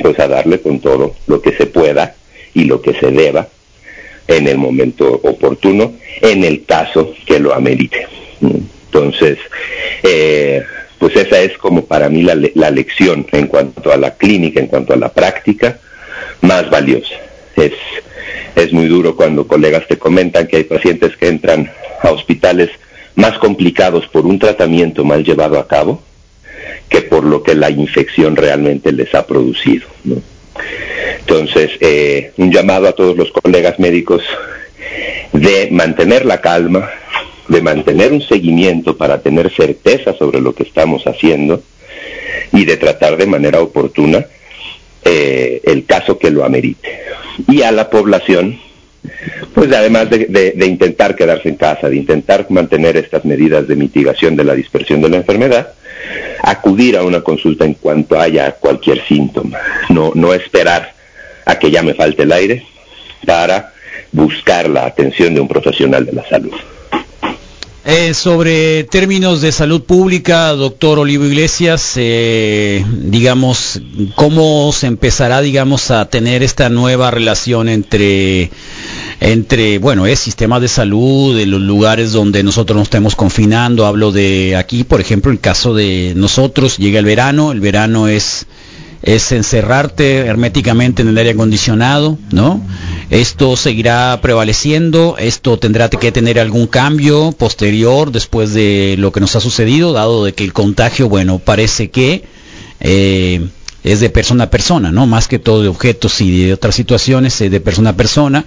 pues 0.00 0.18
a 0.18 0.28
darle 0.28 0.60
con 0.60 0.78
todo 0.80 1.14
lo 1.26 1.42
que 1.42 1.52
se 1.52 1.66
pueda 1.66 2.14
y 2.54 2.64
lo 2.64 2.80
que 2.80 2.94
se 2.94 3.10
deba 3.10 3.48
en 4.28 4.46
el 4.46 4.58
momento 4.58 5.08
oportuno, 5.24 5.92
en 6.22 6.44
el 6.44 6.64
caso 6.64 7.14
que 7.26 7.38
lo 7.40 7.54
amerite. 7.54 8.06
Entonces, 8.40 9.38
eh, 10.02 10.62
pues 10.98 11.16
esa 11.16 11.40
es 11.40 11.56
como 11.58 11.84
para 11.86 12.08
mí 12.08 12.22
la, 12.22 12.34
le- 12.34 12.52
la 12.54 12.70
lección 12.70 13.26
en 13.32 13.46
cuanto 13.46 13.90
a 13.92 13.96
la 13.96 14.16
clínica, 14.16 14.60
en 14.60 14.66
cuanto 14.66 14.92
a 14.92 14.96
la 14.96 15.08
práctica, 15.12 15.78
más 16.42 16.68
valiosa. 16.70 17.14
Es, 17.56 17.72
es 18.54 18.72
muy 18.72 18.86
duro 18.86 19.16
cuando 19.16 19.46
colegas 19.46 19.86
te 19.88 19.98
comentan 19.98 20.46
que 20.46 20.56
hay 20.56 20.64
pacientes 20.64 21.16
que 21.16 21.28
entran 21.28 21.70
a 22.02 22.10
hospitales 22.10 22.70
más 23.14 23.38
complicados 23.38 24.06
por 24.06 24.26
un 24.26 24.38
tratamiento 24.38 25.04
mal 25.04 25.24
llevado 25.24 25.58
a 25.58 25.66
cabo 25.66 26.02
que 26.88 27.02
por 27.02 27.24
lo 27.24 27.42
que 27.42 27.54
la 27.54 27.70
infección 27.70 28.36
realmente 28.36 28.92
les 28.92 29.14
ha 29.14 29.26
producido. 29.26 29.86
Entonces, 31.20 31.72
eh, 31.80 32.32
un 32.36 32.50
llamado 32.50 32.88
a 32.88 32.92
todos 32.92 33.16
los 33.16 33.30
colegas 33.30 33.78
médicos 33.78 34.22
de 35.32 35.68
mantener 35.70 36.24
la 36.24 36.40
calma, 36.40 36.88
de 37.48 37.60
mantener 37.60 38.12
un 38.12 38.22
seguimiento 38.22 38.96
para 38.96 39.20
tener 39.20 39.50
certeza 39.54 40.14
sobre 40.14 40.40
lo 40.40 40.54
que 40.54 40.62
estamos 40.62 41.06
haciendo 41.06 41.62
y 42.52 42.64
de 42.64 42.76
tratar 42.76 43.16
de 43.16 43.26
manera 43.26 43.60
oportuna 43.60 44.26
eh, 45.10 45.60
el 45.64 45.84
caso 45.86 46.18
que 46.18 46.30
lo 46.30 46.44
amerite. 46.44 47.00
Y 47.48 47.62
a 47.62 47.72
la 47.72 47.88
población, 47.88 48.58
pues 49.54 49.72
además 49.72 50.10
de, 50.10 50.26
de- 50.26 50.52
de 50.52 50.66
intentar 50.66 51.14
quedarse 51.16 51.48
en 51.48 51.56
casa, 51.56 51.88
de 51.88 51.96
intentar 51.96 52.46
mantener 52.50 52.96
estas 52.96 53.24
medidas 53.24 53.66
de 53.68 53.76
mitigación 53.76 54.36
de 54.36 54.44
la 54.44 54.54
dispersión 54.54 55.00
de 55.00 55.08
la 55.08 55.16
enfermedad, 55.16 55.72
acudir 56.42 56.96
a 56.96 57.02
una 57.04 57.20
consulta 57.22 57.64
en 57.64 57.74
cuanto 57.74 58.18
haya 58.20 58.52
cualquier 58.52 59.00
síntoma, 59.06 59.58
no, 59.88 60.12
no 60.14 60.34
esperar 60.34 60.92
a 61.44 61.58
que 61.58 61.70
ya 61.70 61.82
me 61.82 61.94
falte 61.94 62.22
el 62.24 62.32
aire 62.32 62.64
para 63.26 63.72
buscar 64.12 64.68
la 64.68 64.86
atención 64.86 65.34
de 65.34 65.40
un 65.40 65.48
profesional 65.48 66.04
de 66.06 66.12
la 66.12 66.28
salud. 66.28 66.52
Eh, 67.90 68.12
sobre 68.12 68.84
términos 68.84 69.40
de 69.40 69.50
salud 69.50 69.82
pública, 69.82 70.50
doctor 70.50 70.98
Olivo 70.98 71.24
Iglesias, 71.24 71.94
eh, 71.96 72.84
digamos, 72.86 73.80
¿cómo 74.14 74.70
se 74.74 74.88
empezará, 74.88 75.40
digamos, 75.40 75.90
a 75.90 76.04
tener 76.04 76.42
esta 76.42 76.68
nueva 76.68 77.10
relación 77.10 77.66
entre, 77.66 78.50
entre, 79.20 79.78
bueno, 79.78 80.04
es 80.04 80.18
sistema 80.18 80.60
de 80.60 80.68
salud, 80.68 81.34
de 81.34 81.46
los 81.46 81.62
lugares 81.62 82.12
donde 82.12 82.42
nosotros 82.42 82.76
nos 82.76 82.88
estemos 82.88 83.16
confinando? 83.16 83.86
Hablo 83.86 84.12
de 84.12 84.54
aquí, 84.54 84.84
por 84.84 85.00
ejemplo, 85.00 85.32
el 85.32 85.40
caso 85.40 85.72
de 85.72 86.12
nosotros, 86.14 86.76
llega 86.76 86.98
el 86.98 87.06
verano, 87.06 87.52
el 87.52 87.60
verano 87.60 88.06
es 88.06 88.46
es 89.02 89.30
encerrarte 89.32 90.26
herméticamente 90.26 91.02
en 91.02 91.08
el 91.08 91.18
aire 91.18 91.30
acondicionado, 91.30 92.18
¿no? 92.32 92.60
Esto 93.10 93.56
seguirá 93.56 94.18
prevaleciendo, 94.20 95.16
esto 95.18 95.58
tendrá 95.58 95.88
que 95.88 96.12
tener 96.12 96.38
algún 96.38 96.66
cambio 96.66 97.32
posterior 97.32 98.12
después 98.12 98.52
de 98.52 98.96
lo 98.98 99.12
que 99.12 99.20
nos 99.20 99.34
ha 99.34 99.40
sucedido, 99.40 99.94
dado 99.94 100.26
de 100.26 100.34
que 100.34 100.44
el 100.44 100.52
contagio, 100.52 101.08
bueno, 101.08 101.38
parece 101.38 101.90
que 101.90 102.24
eh, 102.80 103.48
es 103.82 104.00
de 104.00 104.10
persona 104.10 104.44
a 104.44 104.50
persona, 104.50 104.92
¿no? 104.92 105.06
Más 105.06 105.26
que 105.26 105.38
todo 105.38 105.62
de 105.62 105.68
objetos 105.68 106.20
y 106.20 106.44
de 106.44 106.52
otras 106.52 106.74
situaciones, 106.74 107.40
eh, 107.40 107.48
de 107.48 107.60
persona 107.60 107.90
a 107.90 107.96
persona. 107.96 108.44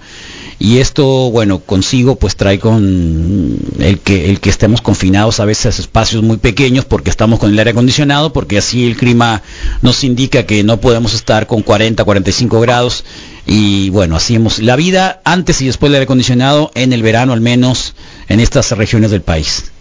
Y 0.60 0.78
esto, 0.78 1.30
bueno, 1.32 1.58
consigo 1.58 2.14
pues 2.14 2.36
trae 2.36 2.60
con 2.60 3.56
el 3.80 3.98
que, 3.98 4.30
el 4.30 4.38
que 4.38 4.50
estemos 4.50 4.80
confinados 4.80 5.40
a 5.40 5.44
veces 5.44 5.78
a 5.78 5.82
espacios 5.82 6.22
muy 6.22 6.36
pequeños 6.36 6.84
porque 6.84 7.10
estamos 7.10 7.40
con 7.40 7.50
el 7.50 7.58
aire 7.58 7.72
acondicionado, 7.72 8.32
porque 8.32 8.58
así 8.58 8.86
el 8.86 8.96
clima 8.96 9.42
nos 9.80 10.04
indica 10.04 10.46
que 10.46 10.62
no 10.62 10.76
podemos 10.80 11.14
estar 11.14 11.48
con 11.48 11.62
40, 11.62 12.04
45 12.04 12.60
grados. 12.60 13.04
Y 13.46 13.90
bueno, 13.90 14.16
así 14.16 14.36
hemos 14.36 14.60
la 14.60 14.76
vida 14.76 15.20
antes 15.24 15.60
y 15.62 15.66
después 15.66 15.90
del 15.90 15.96
aire 15.96 16.04
acondicionado 16.04 16.70
en 16.74 16.92
el 16.92 17.02
verano 17.02 17.32
al 17.32 17.40
menos 17.40 17.94
en 18.28 18.40
estas 18.40 18.70
regiones 18.76 19.10
del 19.10 19.22
país. 19.22 19.72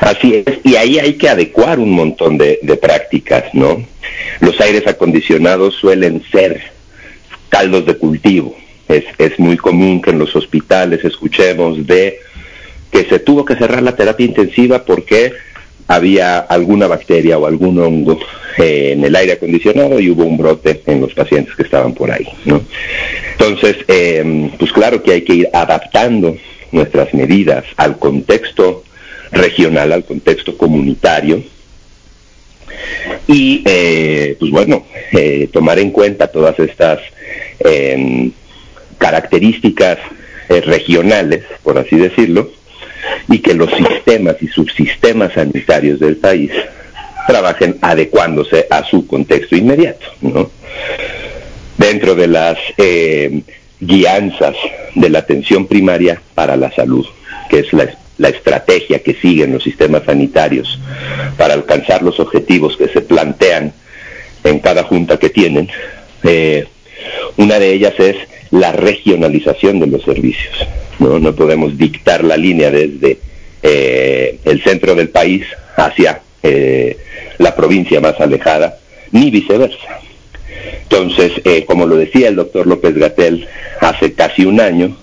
Así 0.00 0.42
es, 0.44 0.58
y 0.64 0.76
ahí 0.76 0.98
hay 0.98 1.14
que 1.14 1.28
adecuar 1.28 1.78
un 1.78 1.92
montón 1.92 2.36
de, 2.36 2.58
de 2.62 2.76
prácticas, 2.76 3.44
¿no? 3.52 3.84
Los 4.40 4.60
aires 4.60 4.86
acondicionados 4.86 5.74
suelen 5.76 6.22
ser 6.30 6.60
caldos 7.48 7.86
de 7.86 7.96
cultivo. 7.96 8.56
Es, 8.88 9.04
es 9.18 9.38
muy 9.38 9.56
común 9.56 10.02
que 10.02 10.10
en 10.10 10.18
los 10.18 10.34
hospitales 10.34 11.04
escuchemos 11.04 11.86
de 11.86 12.18
que 12.90 13.04
se 13.04 13.20
tuvo 13.20 13.44
que 13.44 13.56
cerrar 13.56 13.82
la 13.82 13.96
terapia 13.96 14.26
intensiva 14.26 14.84
porque 14.84 15.32
había 15.86 16.38
alguna 16.38 16.86
bacteria 16.86 17.38
o 17.38 17.46
algún 17.46 17.78
hongo 17.78 18.18
en 18.58 19.04
el 19.04 19.14
aire 19.16 19.32
acondicionado 19.32 19.98
y 20.00 20.10
hubo 20.10 20.24
un 20.24 20.36
brote 20.36 20.82
en 20.86 21.00
los 21.00 21.14
pacientes 21.14 21.54
que 21.54 21.62
estaban 21.62 21.94
por 21.94 22.10
ahí. 22.10 22.26
¿no? 22.44 22.62
Entonces, 23.32 23.76
eh, 23.88 24.50
pues 24.58 24.72
claro 24.72 25.02
que 25.02 25.12
hay 25.12 25.22
que 25.22 25.34
ir 25.34 25.48
adaptando 25.52 26.36
nuestras 26.70 27.12
medidas 27.14 27.64
al 27.76 27.98
contexto 27.98 28.84
regional, 29.30 29.92
al 29.92 30.04
contexto 30.04 30.56
comunitario. 30.56 31.42
Y, 33.26 33.62
eh, 33.66 34.36
pues 34.38 34.50
bueno, 34.50 34.86
eh, 35.12 35.48
tomar 35.52 35.78
en 35.78 35.90
cuenta 35.90 36.28
todas 36.28 36.58
estas 36.58 37.00
eh, 37.60 38.30
características 38.98 39.98
eh, 40.48 40.60
regionales, 40.60 41.44
por 41.62 41.78
así 41.78 41.96
decirlo, 41.96 42.50
y 43.28 43.40
que 43.40 43.54
los 43.54 43.70
sistemas 43.72 44.36
y 44.40 44.48
subsistemas 44.48 45.32
sanitarios 45.32 45.98
del 46.00 46.16
país 46.16 46.50
trabajen 47.26 47.78
adecuándose 47.80 48.66
a 48.70 48.84
su 48.84 49.06
contexto 49.06 49.56
inmediato, 49.56 50.06
¿no? 50.20 50.50
Dentro 51.76 52.14
de 52.14 52.26
las 52.28 52.58
eh, 52.76 53.42
guianzas 53.80 54.54
de 54.94 55.10
la 55.10 55.20
atención 55.20 55.66
primaria 55.66 56.20
para 56.34 56.56
la 56.56 56.70
salud, 56.72 57.06
que 57.48 57.60
es 57.60 57.72
la, 57.72 57.88
estrategia 58.28 59.00
que 59.00 59.14
siguen 59.14 59.52
los 59.52 59.64
sistemas 59.64 60.04
sanitarios 60.06 60.78
para 61.36 61.54
alcanzar 61.54 62.02
los 62.02 62.20
objetivos 62.20 62.76
que 62.76 62.86
se 62.86 63.00
plantean 63.00 63.72
en 64.44 64.60
cada 64.60 64.84
junta 64.84 65.18
que 65.18 65.28
tienen, 65.28 65.68
eh, 66.22 66.66
una 67.36 67.58
de 67.58 67.72
ellas 67.72 67.94
es 67.98 68.16
la 68.52 68.70
regionalización 68.70 69.80
de 69.80 69.88
los 69.88 70.04
servicios. 70.04 70.54
No, 71.00 71.18
no 71.18 71.34
podemos 71.34 71.76
dictar 71.76 72.22
la 72.22 72.36
línea 72.36 72.70
desde 72.70 73.18
eh, 73.62 74.38
el 74.44 74.62
centro 74.62 74.94
del 74.94 75.08
país 75.08 75.44
hacia 75.76 76.20
eh, 76.42 76.96
la 77.38 77.54
provincia 77.54 78.00
más 78.00 78.20
alejada, 78.20 78.78
ni 79.12 79.30
viceversa. 79.30 80.00
Entonces, 80.82 81.32
eh, 81.44 81.64
como 81.64 81.86
lo 81.86 81.96
decía 81.96 82.28
el 82.28 82.36
doctor 82.36 82.66
López 82.66 82.94
Gatel 82.94 83.46
hace 83.80 84.12
casi 84.12 84.44
un 84.44 84.60
año, 84.60 84.96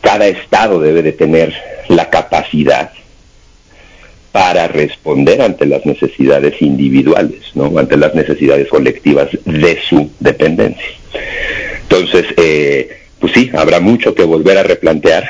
cada 0.00 0.26
estado 0.28 0.80
debe 0.80 1.02
de 1.02 1.12
tener 1.12 1.54
la 1.88 2.10
capacidad 2.10 2.92
para 4.32 4.68
responder 4.68 5.42
ante 5.42 5.66
las 5.66 5.84
necesidades 5.84 6.60
individuales, 6.60 7.40
¿no? 7.54 7.76
ante 7.78 7.96
las 7.96 8.14
necesidades 8.14 8.68
colectivas 8.68 9.28
de 9.44 9.78
su 9.88 10.10
dependencia. 10.20 10.86
Entonces, 11.82 12.26
eh, 12.36 12.98
pues 13.18 13.32
sí, 13.32 13.50
habrá 13.54 13.80
mucho 13.80 14.14
que 14.14 14.24
volver 14.24 14.58
a 14.58 14.62
replantear. 14.62 15.28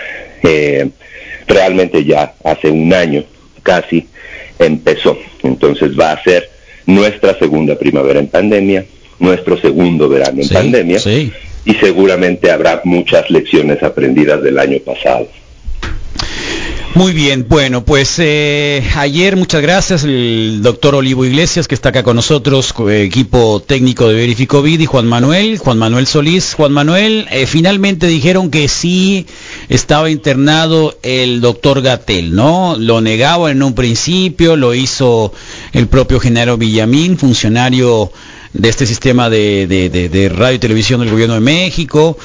Realmente 1.46 2.04
ya 2.04 2.34
hace 2.44 2.70
un 2.70 2.92
año 2.92 3.24
casi 3.62 4.08
empezó. 4.58 5.18
Entonces 5.42 5.98
va 5.98 6.12
a 6.12 6.22
ser 6.22 6.48
nuestra 6.86 7.38
segunda 7.38 7.78
primavera 7.78 8.20
en 8.20 8.28
pandemia, 8.28 8.84
nuestro 9.18 9.58
segundo 9.60 10.08
verano 10.08 10.40
en 10.42 10.48
Sí, 10.48 10.54
pandemia 10.54 10.98
sí. 10.98 11.32
y 11.64 11.74
seguramente 11.74 12.50
habrá 12.50 12.80
muchas 12.84 13.30
lecciones 13.30 13.82
aprendidas 13.82 14.42
del 14.42 14.58
año 14.58 14.78
pasado. 14.84 15.28
Muy 16.96 17.12
bien, 17.12 17.44
bueno, 17.46 17.84
pues 17.84 18.14
eh, 18.20 18.82
ayer 18.94 19.36
muchas 19.36 19.60
gracias 19.60 20.02
el 20.04 20.60
doctor 20.62 20.94
Olivo 20.94 21.26
Iglesias 21.26 21.68
que 21.68 21.74
está 21.74 21.90
acá 21.90 22.02
con 22.02 22.16
nosotros, 22.16 22.72
eh, 22.88 23.02
equipo 23.02 23.60
técnico 23.60 24.08
de 24.08 24.14
Verificovid 24.14 24.80
y 24.80 24.86
Juan 24.86 25.06
Manuel, 25.06 25.58
Juan 25.58 25.76
Manuel 25.76 26.06
Solís. 26.06 26.54
Juan 26.54 26.72
Manuel, 26.72 27.26
eh, 27.30 27.44
finalmente 27.44 28.06
dijeron 28.06 28.50
que 28.50 28.66
sí 28.68 29.26
estaba 29.68 30.08
internado 30.08 30.96
el 31.02 31.42
doctor 31.42 31.82
Gatel, 31.82 32.34
¿no? 32.34 32.76
Lo 32.78 33.02
negaba 33.02 33.50
en 33.50 33.62
un 33.62 33.74
principio, 33.74 34.56
lo 34.56 34.72
hizo 34.72 35.34
el 35.74 35.88
propio 35.88 36.18
Genaro 36.18 36.56
Villamín, 36.56 37.18
funcionario 37.18 38.10
de 38.54 38.70
este 38.70 38.86
sistema 38.86 39.28
de 39.28 40.32
radio 40.34 40.56
y 40.56 40.58
televisión 40.58 41.00
del 41.00 41.10
gobierno 41.10 41.34
de 41.34 41.40
México. 41.40 42.16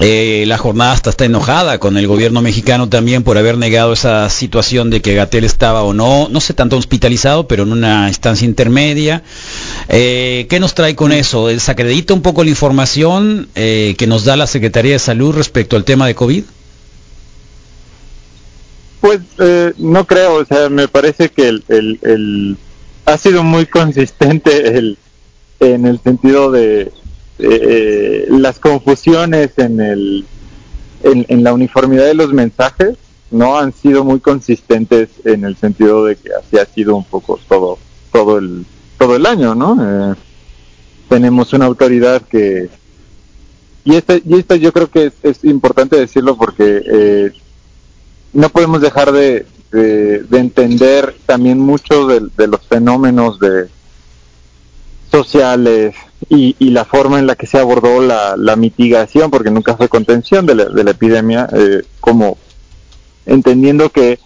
Eh, 0.00 0.42
la 0.48 0.58
jornada 0.58 0.90
hasta 0.92 1.10
está 1.10 1.24
enojada 1.24 1.78
con 1.78 1.96
el 1.96 2.08
gobierno 2.08 2.42
mexicano 2.42 2.88
también 2.88 3.22
por 3.22 3.38
haber 3.38 3.56
negado 3.58 3.92
esa 3.92 4.28
situación 4.28 4.90
de 4.90 5.00
que 5.00 5.14
Gatel 5.14 5.44
estaba 5.44 5.84
o 5.84 5.94
no, 5.94 6.28
no 6.28 6.40
sé 6.40 6.52
tanto 6.52 6.76
hospitalizado, 6.76 7.46
pero 7.46 7.62
en 7.62 7.70
una 7.70 8.08
instancia 8.08 8.44
intermedia. 8.44 9.22
Eh, 9.88 10.46
¿Qué 10.50 10.58
nos 10.58 10.74
trae 10.74 10.96
con 10.96 11.12
eso? 11.12 11.46
¿Desacredita 11.46 12.12
un 12.12 12.22
poco 12.22 12.42
la 12.42 12.50
información 12.50 13.48
eh, 13.54 13.94
que 13.96 14.08
nos 14.08 14.24
da 14.24 14.36
la 14.36 14.48
Secretaría 14.48 14.94
de 14.94 14.98
Salud 14.98 15.32
respecto 15.32 15.76
al 15.76 15.84
tema 15.84 16.08
de 16.08 16.16
COVID? 16.16 16.42
Pues 19.00 19.20
eh, 19.38 19.72
no 19.78 20.06
creo, 20.06 20.36
o 20.36 20.44
sea, 20.44 20.68
me 20.70 20.88
parece 20.88 21.28
que 21.28 21.48
el, 21.48 21.64
el, 21.68 21.98
el- 22.02 22.56
ha 23.06 23.18
sido 23.18 23.44
muy 23.44 23.66
consistente 23.66 24.76
el, 24.78 24.96
en 25.60 25.84
el 25.86 26.00
sentido 26.00 26.50
de 26.50 26.90
eh, 27.38 28.26
las 28.28 28.58
confusiones 28.58 29.58
en 29.58 29.80
el 29.80 30.24
en, 31.02 31.44
la 31.44 31.52
uniformidad 31.52 32.04
de 32.04 32.14
los 32.14 32.32
mensajes 32.32 32.96
no 33.30 33.58
han 33.58 33.72
sido 33.72 34.04
muy 34.04 34.20
consistentes 34.20 35.10
en 35.24 35.44
el 35.44 35.56
sentido 35.56 36.04
de 36.04 36.16
que 36.16 36.30
así 36.32 36.56
ha 36.56 36.64
sido 36.64 36.96
un 36.96 37.04
poco 37.04 37.38
todo 37.48 37.78
todo 38.12 38.38
el 38.38 38.64
todo 38.98 39.16
el 39.16 39.26
año, 39.26 39.54
¿no? 39.54 39.76
Eh, 40.12 40.14
tenemos 41.08 41.52
una 41.52 41.66
autoridad 41.66 42.22
que 42.22 42.70
y 43.84 43.96
esta 43.96 44.16
y 44.16 44.34
esto 44.38 44.54
yo 44.54 44.72
creo 44.72 44.88
que 44.88 45.12
es, 45.22 45.44
importante 45.44 45.96
decirlo 45.96 46.36
porque 46.36 46.82
eh, 46.86 47.32
no 48.32 48.48
podemos 48.48 48.80
dejar 48.80 49.12
de, 49.12 49.46
de, 49.72 50.22
de 50.22 50.38
entender 50.38 51.16
también 51.26 51.58
mucho 51.58 52.06
de, 52.06 52.28
de 52.36 52.46
los 52.46 52.62
fenómenos 52.66 53.38
de 53.40 53.68
sociales 55.10 55.94
y, 56.28 56.56
y 56.58 56.70
la 56.70 56.84
forma 56.84 57.18
en 57.18 57.26
la 57.26 57.36
que 57.36 57.46
se 57.46 57.58
abordó 57.58 58.00
la, 58.00 58.36
la 58.36 58.56
mitigación, 58.56 59.30
porque 59.30 59.50
nunca 59.50 59.76
fue 59.76 59.88
contención 59.88 60.46
de 60.46 60.54
la, 60.54 60.64
de 60.66 60.84
la 60.84 60.90
epidemia, 60.92 61.48
eh, 61.52 61.82
como 62.00 62.38
entendiendo 63.26 63.90
que 63.90 64.18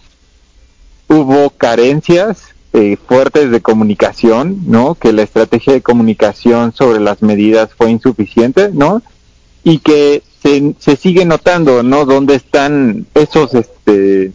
hubo 1.07 1.49
carencias 1.51 2.43
eh, 2.73 2.97
fuertes 3.07 3.51
de 3.51 3.61
comunicación, 3.61 4.59
¿no? 4.67 4.95
Que 4.95 5.11
la 5.11 5.23
estrategia 5.23 5.73
de 5.73 5.81
comunicación 5.81 6.73
sobre 6.73 6.99
las 6.99 7.21
medidas 7.21 7.71
fue 7.75 7.89
insuficiente, 7.89 8.69
¿no? 8.71 9.01
Y 9.63 9.79
que 9.79 10.21
se, 10.41 10.75
se 10.77 10.95
sigue 10.95 11.25
notando, 11.25 11.81
¿no? 11.83 12.05
Dónde 12.05 12.35
están 12.35 13.07
esos 13.15 13.53
este 13.55 14.31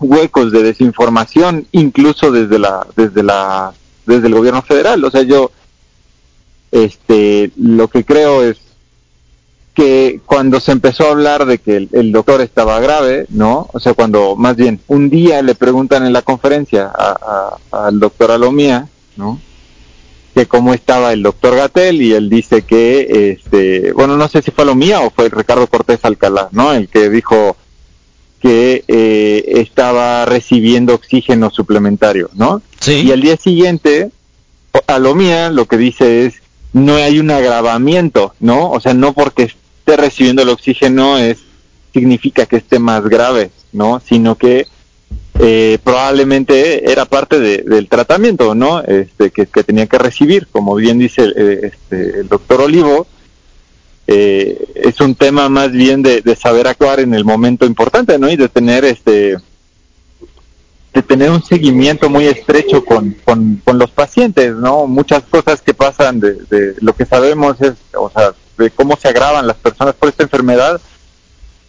huecos 0.00 0.52
de 0.52 0.62
desinformación, 0.62 1.66
incluso 1.72 2.30
desde 2.30 2.58
la 2.58 2.86
desde 2.96 3.22
la 3.22 3.72
desde 4.06 4.26
el 4.26 4.34
gobierno 4.34 4.62
federal. 4.62 5.04
O 5.04 5.10
sea, 5.10 5.22
yo 5.22 5.50
este 6.72 7.50
lo 7.56 7.88
que 7.88 8.04
creo 8.04 8.42
es 8.42 8.58
que 9.74 10.20
cuando 10.26 10.58
se 10.58 10.72
empezó 10.72 11.06
a 11.06 11.10
hablar 11.12 11.46
de 11.46 11.58
que 11.58 11.76
el, 11.76 11.88
el 11.92 12.10
doctor 12.10 12.40
estaba 12.40 12.80
grave, 12.80 13.26
¿no? 13.28 13.68
O 13.72 13.78
sea, 13.78 13.94
cuando 13.94 14.34
más 14.34 14.56
bien 14.56 14.80
un 14.88 15.08
día 15.08 15.40
le 15.40 15.54
preguntan 15.54 16.04
en 16.04 16.12
la 16.12 16.22
conferencia 16.22 16.90
a- 16.92 17.56
a- 17.72 17.86
al 17.86 18.00
doctor 18.00 18.32
Alomía, 18.32 18.88
¿no? 19.16 19.40
Que 20.34 20.46
cómo 20.46 20.74
estaba 20.74 21.12
el 21.12 21.22
doctor 21.22 21.54
Gatel 21.54 22.02
y 22.02 22.12
él 22.12 22.28
dice 22.28 22.62
que, 22.62 23.36
este, 23.38 23.92
bueno, 23.92 24.16
no 24.16 24.26
sé 24.28 24.42
si 24.42 24.50
fue 24.50 24.64
Alomía 24.64 25.00
o 25.00 25.10
fue 25.10 25.28
Ricardo 25.28 25.66
Cortés 25.68 26.00
Alcalá, 26.02 26.48
¿no? 26.50 26.72
El 26.72 26.88
que 26.88 27.08
dijo 27.08 27.56
que 28.42 28.84
eh, 28.88 29.44
estaba 29.60 30.24
recibiendo 30.24 30.94
oxígeno 30.94 31.50
suplementario, 31.50 32.30
¿no? 32.34 32.62
Sí. 32.80 33.02
Y 33.06 33.12
al 33.12 33.20
día 33.20 33.36
siguiente, 33.36 34.10
Alomía 34.88 35.50
lo 35.50 35.66
que 35.66 35.76
dice 35.76 36.26
es, 36.26 36.34
no 36.72 36.94
hay 36.96 37.18
un 37.18 37.30
agravamiento, 37.30 38.34
¿no? 38.40 38.70
O 38.70 38.80
sea, 38.80 38.94
no 38.94 39.12
porque 39.12 39.44
esté 39.44 39.96
recibiendo 39.96 40.42
el 40.42 40.48
oxígeno 40.50 41.18
es 41.18 41.38
significa 41.92 42.46
que 42.46 42.56
esté 42.56 42.78
más 42.78 43.02
grave, 43.08 43.50
¿no? 43.72 44.00
Sino 44.06 44.36
que 44.36 44.66
eh, 45.40 45.78
probablemente 45.82 46.90
era 46.90 47.04
parte 47.06 47.38
de- 47.40 47.58
del 47.62 47.88
tratamiento, 47.88 48.54
¿no? 48.54 48.82
Este, 48.82 49.30
que, 49.30 49.46
que 49.46 49.64
tenía 49.64 49.86
que 49.86 49.98
recibir, 49.98 50.46
como 50.48 50.74
bien 50.74 50.98
dice 50.98 51.22
eh, 51.36 51.70
este, 51.72 52.20
el 52.20 52.28
doctor 52.28 52.60
Olivo, 52.62 53.06
eh, 54.06 54.58
es 54.74 55.00
un 55.00 55.14
tema 55.14 55.48
más 55.48 55.70
bien 55.70 56.02
de, 56.02 56.22
de 56.22 56.36
saber 56.36 56.66
actuar 56.66 57.00
en 57.00 57.14
el 57.14 57.24
momento 57.24 57.66
importante, 57.66 58.18
¿no? 58.18 58.30
Y 58.30 58.36
de 58.36 58.48
tener 58.48 58.84
este 58.84 59.36
de 60.92 61.02
tener 61.02 61.30
un 61.30 61.42
seguimiento 61.42 62.08
muy 62.08 62.26
estrecho 62.26 62.84
con, 62.84 63.16
con, 63.24 63.60
con 63.64 63.78
los 63.78 63.90
pacientes, 63.90 64.54
¿no? 64.54 64.86
Muchas 64.86 65.22
cosas 65.24 65.60
que 65.60 65.74
pasan 65.74 66.18
de, 66.20 66.34
de 66.50 66.74
lo 66.80 66.94
que 66.94 67.04
sabemos 67.04 67.60
es, 67.60 67.74
o 67.94 68.10
sea, 68.10 68.32
de 68.56 68.70
cómo 68.70 68.96
se 68.96 69.08
agravan 69.08 69.46
las 69.46 69.56
personas 69.56 69.94
por 69.94 70.08
esta 70.08 70.24
enfermedad, 70.24 70.80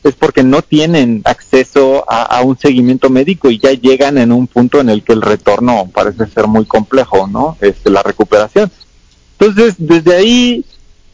es 0.03 0.15
porque 0.15 0.43
no 0.43 0.61
tienen 0.61 1.21
acceso 1.25 2.05
a, 2.07 2.41
un 2.41 2.57
seguimiento 2.57 3.09
médico 3.09 3.49
y 3.49 3.59
ya 3.59 3.71
llegan 3.73 4.17
en 4.17 4.31
un 4.31 4.47
punto 4.47 4.79
en 4.79 4.89
el 4.89 5.03
que 5.03 5.13
el 5.13 5.21
retorno 5.21 5.89
parece 5.93 6.25
ser 6.27 6.47
muy 6.47 6.65
complejo, 6.65 7.27
¿no? 7.27 7.57
Este, 7.59 7.89
la 7.89 8.01
recuperación. 8.01 8.71
Entonces, 9.37 9.75
desde 9.77 10.15
ahí, 10.15 10.65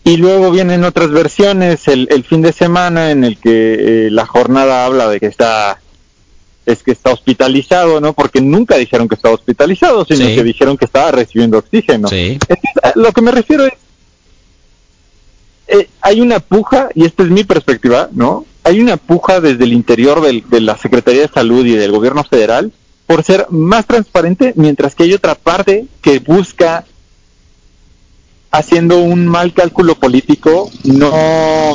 y 0.04 0.18
luego 0.18 0.52
vienen 0.52 0.84
otras 0.84 1.10
versiones, 1.10 1.88
el, 1.88 2.24
fin 2.24 2.44
de 2.44 2.54
semana 2.54 3.10
en 3.10 3.24
el 3.24 3.38
que 3.38 4.08
eh, 4.08 4.12
la 4.12 4.28
jornada 4.28 4.86
habla 4.86 5.10
de 5.10 5.20
que 5.20 5.28
está 5.28 5.80
es 6.66 6.82
que 6.84 6.92
está 6.92 7.12
hospitalizado, 7.12 8.02
¿no? 8.02 8.14
Porque 8.14 8.42
nunca 8.42 8.78
dijeron 8.78 9.08
que 9.08 9.16
estaba 9.16 9.36
hospitalizado, 9.36 10.06
sino 10.06 10.26
que 10.26 10.44
dijeron 10.44 10.78
que 10.78 10.86
estaba 10.86 11.12
recibiendo 11.12 11.58
oxígeno. 11.60 12.08
Sí. 12.08 12.40
lo 12.96 13.12
que 13.12 13.22
me 13.22 13.32
refiero 13.32 13.66
es, 13.66 13.74
eh, 15.68 15.90
hay 16.02 16.22
una 16.22 16.40
puja, 16.40 16.90
y 16.96 17.06
esta 17.06 17.24
es 17.24 17.30
mi 17.30 17.44
perspectiva, 17.44 18.10
¿no? 18.12 18.46
Hay 18.64 18.80
una 18.80 18.98
puja 18.98 19.42
desde 19.42 19.64
el 19.64 19.74
interior 19.74 20.22
de 20.22 20.62
la 20.62 20.78
Secretaría 20.78 21.22
de 21.22 21.28
Salud 21.28 21.66
y 21.66 21.76
del 21.76 21.92
gobierno 21.92 22.24
federal 22.24 22.72
por 23.06 23.24
ser 23.24 23.48
más 23.50 23.86
transparente, 23.86 24.54
mientras 24.56 24.96
que 24.96 25.04
hay 25.04 25.14
otra 25.14 25.36
parte 25.36 25.86
que 26.02 26.20
busca, 26.20 26.86
haciendo 28.52 29.00
un 29.00 29.28
mal 29.28 29.54
cálculo 29.54 29.96
político, 29.96 30.72
no, 30.84 31.74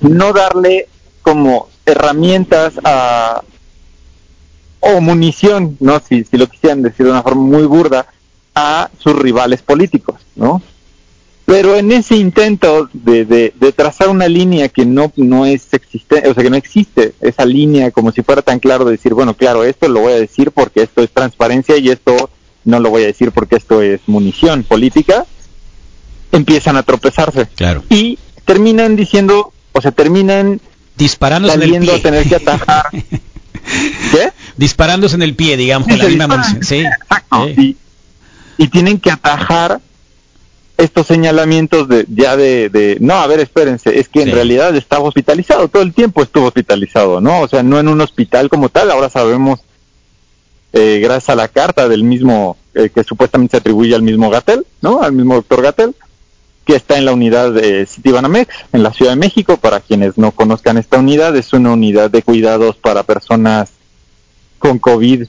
no 0.00 0.32
darle 0.32 0.88
como 1.28 1.68
herramientas 1.84 2.72
a, 2.84 3.42
o 4.80 5.00
munición, 5.02 5.76
¿no? 5.78 6.00
Si, 6.00 6.24
si 6.24 6.38
lo 6.38 6.46
quisieran 6.46 6.80
decir 6.80 7.04
de 7.04 7.12
una 7.12 7.22
forma 7.22 7.42
muy 7.42 7.64
burda, 7.64 8.06
a 8.54 8.90
sus 8.98 9.14
rivales 9.14 9.60
políticos, 9.60 10.16
¿no? 10.34 10.62
Pero 11.44 11.76
en 11.76 11.92
ese 11.92 12.16
intento 12.16 12.88
de, 12.94 13.26
de, 13.26 13.72
trazar 13.72 14.08
una 14.08 14.26
línea 14.26 14.68
que 14.70 14.86
no, 14.86 15.12
no 15.16 15.44
es 15.44 15.72
existente, 15.72 16.28
o 16.28 16.34
sea, 16.34 16.42
que 16.42 16.50
no 16.50 16.56
existe 16.56 17.12
esa 17.20 17.44
línea 17.44 17.90
como 17.90 18.10
si 18.10 18.22
fuera 18.22 18.40
tan 18.40 18.58
claro 18.58 18.86
de 18.86 18.92
decir, 18.92 19.12
bueno, 19.12 19.34
claro, 19.34 19.64
esto 19.64 19.86
lo 19.88 20.00
voy 20.00 20.14
a 20.14 20.16
decir 20.20 20.50
porque 20.50 20.82
esto 20.82 21.02
es 21.02 21.10
transparencia 21.10 21.76
y 21.76 21.90
esto 21.90 22.30
no 22.64 22.80
lo 22.80 22.90
voy 22.90 23.02
a 23.02 23.06
decir 23.06 23.32
porque 23.32 23.56
esto 23.56 23.82
es 23.82 24.00
munición 24.06 24.62
política, 24.62 25.26
empiezan 26.32 26.76
a 26.76 26.82
tropezarse. 26.82 27.46
Claro. 27.54 27.84
Y 27.90 28.18
terminan 28.46 28.96
diciendo, 28.96 29.52
o 29.72 29.80
sea, 29.80 29.92
terminan 29.92 30.60
disparándose 30.98 31.54
en 31.54 31.62
el 31.62 31.80
pie. 31.80 31.94
a 31.94 32.02
tener 32.02 32.28
que 32.28 32.36
atajar. 32.36 32.84
¿Qué? 32.92 34.32
Disparándose 34.56 35.14
en 35.16 35.22
el 35.22 35.34
pie, 35.34 35.56
digamos, 35.56 35.88
con 35.88 35.98
la 35.98 36.04
misma. 36.04 36.44
Sí. 36.62 36.80
Exacto. 36.80 37.48
Y, 37.48 37.76
y 38.58 38.68
tienen 38.68 38.98
que 38.98 39.10
atajar 39.10 39.80
estos 40.78 41.08
señalamientos 41.08 41.88
de 41.88 42.06
ya 42.08 42.36
de, 42.36 42.96
no, 43.00 43.14
a 43.14 43.26
ver, 43.26 43.40
espérense, 43.40 43.98
es 43.98 44.08
que 44.08 44.22
en 44.22 44.30
realidad 44.30 44.74
estaba 44.76 45.04
hospitalizado, 45.04 45.68
todo 45.68 45.82
el 45.82 45.92
tiempo 45.92 46.22
estuvo 46.22 46.46
hospitalizado, 46.46 47.20
¿no? 47.20 47.40
O 47.40 47.48
sea, 47.48 47.64
no 47.64 47.80
en 47.80 47.88
un 47.88 48.00
hospital 48.00 48.48
como 48.48 48.68
tal, 48.68 48.92
ahora 48.92 49.10
sabemos, 49.10 49.60
eh, 50.72 51.00
gracias 51.02 51.30
a 51.30 51.34
la 51.34 51.48
carta 51.48 51.88
del 51.88 52.04
mismo, 52.04 52.56
eh, 52.74 52.90
que 52.94 53.02
supuestamente 53.02 53.52
se 53.52 53.56
atribuye 53.56 53.92
al 53.92 54.02
mismo 54.02 54.30
Gatel, 54.30 54.64
¿no? 54.80 55.02
Al 55.02 55.12
mismo 55.12 55.34
doctor 55.34 55.62
Gatel, 55.62 55.96
que 56.68 56.76
está 56.76 56.98
en 56.98 57.06
la 57.06 57.14
unidad 57.14 57.50
de 57.54 57.86
Citibanamex, 57.86 58.54
en 58.74 58.82
la 58.82 58.92
Ciudad 58.92 59.12
de 59.12 59.16
México, 59.16 59.56
para 59.56 59.80
quienes 59.80 60.18
no 60.18 60.32
conozcan 60.32 60.76
esta 60.76 60.98
unidad, 60.98 61.34
es 61.34 61.54
una 61.54 61.72
unidad 61.72 62.10
de 62.10 62.22
cuidados 62.22 62.76
para 62.76 63.04
personas 63.04 63.70
con 64.58 64.78
COVID 64.78 65.22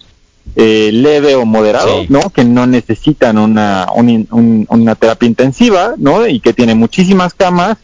eh, 0.58 0.89
leve 0.91 1.36
o 1.36 1.46
moderado, 1.46 2.03
¿no? 2.10 2.29
Que 2.29 2.43
no 2.43 2.67
necesitan 2.67 3.38
una, 3.38 3.88
una 3.93 4.96
terapia 4.96 5.27
intensiva, 5.29 5.93
¿no? 5.98 6.27
Y 6.27 6.41
que 6.41 6.51
tiene 6.51 6.75
muchísimas 6.75 7.34
camas 7.34 7.77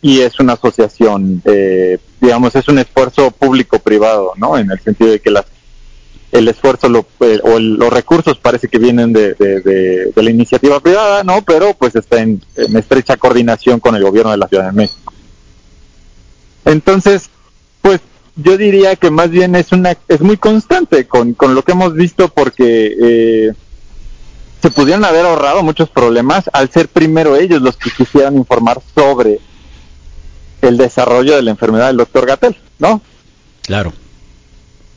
y 0.00 0.18
es 0.18 0.40
una 0.40 0.54
asociación, 0.54 1.40
eh, 1.44 1.98
digamos, 2.20 2.56
es 2.56 2.66
un 2.66 2.80
esfuerzo 2.80 3.30
público-privado, 3.30 4.32
¿no? 4.38 4.58
En 4.58 4.72
el 4.72 4.80
sentido 4.80 5.12
de 5.12 5.20
que 5.20 5.30
las, 5.30 5.44
el 6.32 6.48
esfuerzo 6.48 6.88
lo, 6.88 7.06
eh, 7.20 7.40
o 7.44 7.58
los 7.58 7.92
recursos 7.92 8.38
parece 8.38 8.68
que 8.68 8.78
vienen 8.78 9.12
de, 9.12 9.34
de, 9.34 10.12
la 10.16 10.30
iniciativa 10.30 10.80
privada, 10.80 11.22
¿no? 11.22 11.42
Pero 11.42 11.74
pues 11.74 11.94
está 11.94 12.20
en, 12.20 12.42
en 12.56 12.76
estrecha 12.76 13.18
coordinación 13.18 13.78
con 13.78 13.94
el 13.94 14.02
gobierno 14.02 14.30
de 14.32 14.38
la 14.38 14.48
Ciudad 14.48 14.66
de 14.66 14.72
México. 14.72 15.12
Entonces, 16.64 17.28
pues 17.82 18.00
yo 18.36 18.56
diría 18.56 18.96
que 18.96 19.10
más 19.10 19.30
bien 19.30 19.54
es 19.54 19.72
una 19.72 19.94
es 20.08 20.20
muy 20.22 20.38
constante 20.38 21.06
con, 21.06 21.34
con 21.34 21.54
lo 21.54 21.62
que 21.62 21.72
hemos 21.72 21.92
visto 21.92 22.28
porque 22.28 22.96
eh, 22.98 23.52
se 24.62 24.70
pudieron 24.70 25.04
haber 25.04 25.26
ahorrado 25.26 25.62
muchos 25.62 25.90
problemas 25.90 26.48
al 26.54 26.70
ser 26.70 26.88
primero 26.88 27.36
ellos 27.36 27.60
los 27.60 27.76
que 27.76 27.90
quisieran 27.90 28.36
informar 28.36 28.80
sobre 28.94 29.38
el 30.62 30.78
desarrollo 30.78 31.36
de 31.36 31.42
la 31.42 31.50
enfermedad 31.50 31.88
del 31.88 31.98
doctor 31.98 32.24
Gatel, 32.24 32.56
¿no? 32.78 33.02
Claro. 33.62 33.92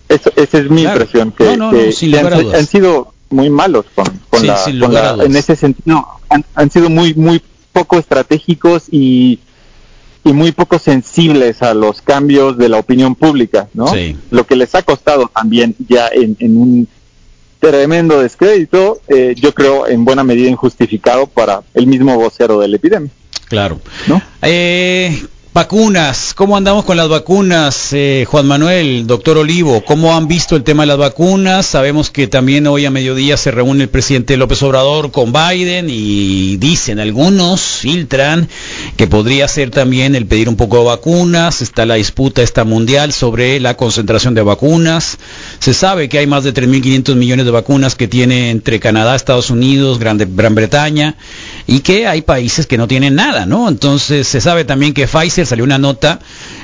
Eso, 0.08 0.32
esa 0.36 0.58
es 0.60 0.70
mi 0.70 0.84
impresión, 0.84 1.32
que, 1.32 1.50
han, 1.50 2.68
sido 2.68 3.14
muy 3.30 3.50
malos 3.50 3.86
con, 3.96 4.06
con, 4.30 4.46
la, 4.46 5.18
en 5.24 5.36
ese 5.36 5.56
sentido, 5.56 6.06
han, 6.30 6.46
han 6.54 6.70
sido 6.70 6.90
muy, 6.90 7.16
muy 7.16 7.42
poco 7.74 7.98
estratégicos 7.98 8.84
y 8.92 9.40
y 10.26 10.34
muy 10.34 10.52
poco 10.52 10.80
sensibles 10.80 11.62
a 11.62 11.76
los 11.76 12.02
cambios 12.02 12.58
de 12.58 12.68
la 12.68 12.80
opinión 12.80 13.14
pública, 13.14 13.70
¿no? 13.76 13.86
Lo 14.32 14.48
que 14.48 14.56
les 14.56 14.74
ha 14.74 14.82
costado 14.82 15.30
también 15.34 15.76
ya 15.88 16.10
en, 16.12 16.58
un 16.58 16.88
tremendo 17.60 18.20
descrédito, 18.20 19.00
eh, 19.08 19.36
yo 19.38 19.54
creo 19.54 19.88
en 19.88 20.04
buena 20.04 20.24
medida 20.24 20.50
injustificado 20.50 21.28
para 21.28 21.62
el 21.76 21.86
mismo 21.86 22.16
vocero 22.18 22.60
de 22.60 22.68
la 22.68 22.76
epidemia. 22.76 23.12
Claro. 23.48 23.80
¿No? 24.08 24.20
Eh, 24.42 25.24
Vacunas, 25.56 26.34
¿cómo 26.34 26.58
andamos 26.58 26.84
con 26.84 26.98
las 26.98 27.08
vacunas, 27.08 27.94
eh, 27.94 28.26
Juan 28.28 28.46
Manuel, 28.46 29.08
doctor 29.08 29.38
Olivo? 29.38 29.86
¿Cómo 29.86 30.14
han 30.14 30.28
visto 30.28 30.58
el 30.58 30.66
tema 30.66 30.84
de 30.84 30.88
las 30.88 30.98
vacunas? 30.98 31.66
Sabemos 31.66 32.10
que 32.10 32.28
también 32.28 32.68
hoy 32.68 32.86
a 32.86 32.92
mediodía 32.92 33.38
se 33.38 33.52
reúne 33.52 33.84
el 33.84 33.90
presidente 33.90 34.36
López 34.36 34.62
Obrador 34.64 35.12
con 35.12 35.32
Biden 35.32 35.88
y 35.90 36.58
dicen 36.58 37.00
algunos, 37.00 37.62
filtran, 37.62 38.50
que 38.98 39.08
podría 39.08 39.48
ser 39.48 39.70
también 39.70 40.14
el 40.14 40.26
pedir 40.26 40.50
un 40.50 40.58
poco 40.58 40.80
de 40.80 40.88
vacunas. 40.88 41.62
Está 41.62 41.86
la 41.86 41.96
disputa 41.96 42.42
esta 42.42 42.66
mundial 42.66 43.14
sobre 43.14 43.58
la 43.62 43.78
concentración 43.78 44.34
de 44.34 44.42
vacunas. 44.42 45.18
Se 45.60 45.74
sabe 45.74 46.10
que 46.10 46.18
hay 46.18 46.28
más 46.28 46.44
de 46.44 46.54
3.500 46.54 47.16
millones 47.16 47.46
de 47.46 47.52
vacunas 47.52 47.96
que 47.96 48.10
tiene 48.10 48.52
entre 48.52 48.82
Canadá, 48.82 49.16
Estados 49.16 49.50
Unidos, 49.50 50.00
Gran, 50.00 50.18
Gran 50.36 50.54
Bretaña 50.54 51.16
y 51.68 51.80
que 51.80 52.08
hay 52.08 52.22
países 52.22 52.68
que 52.68 52.78
no 52.78 52.88
tienen 52.88 53.16
nada, 53.16 53.46
¿no? 53.46 53.68
Entonces 53.68 54.28
se 54.28 54.42
sabe 54.42 54.66
también 54.66 54.94
que 54.94 55.08
Pfizer 55.08 55.46
salió 55.46 55.64
una 55.64 55.78
nota 55.78 56.20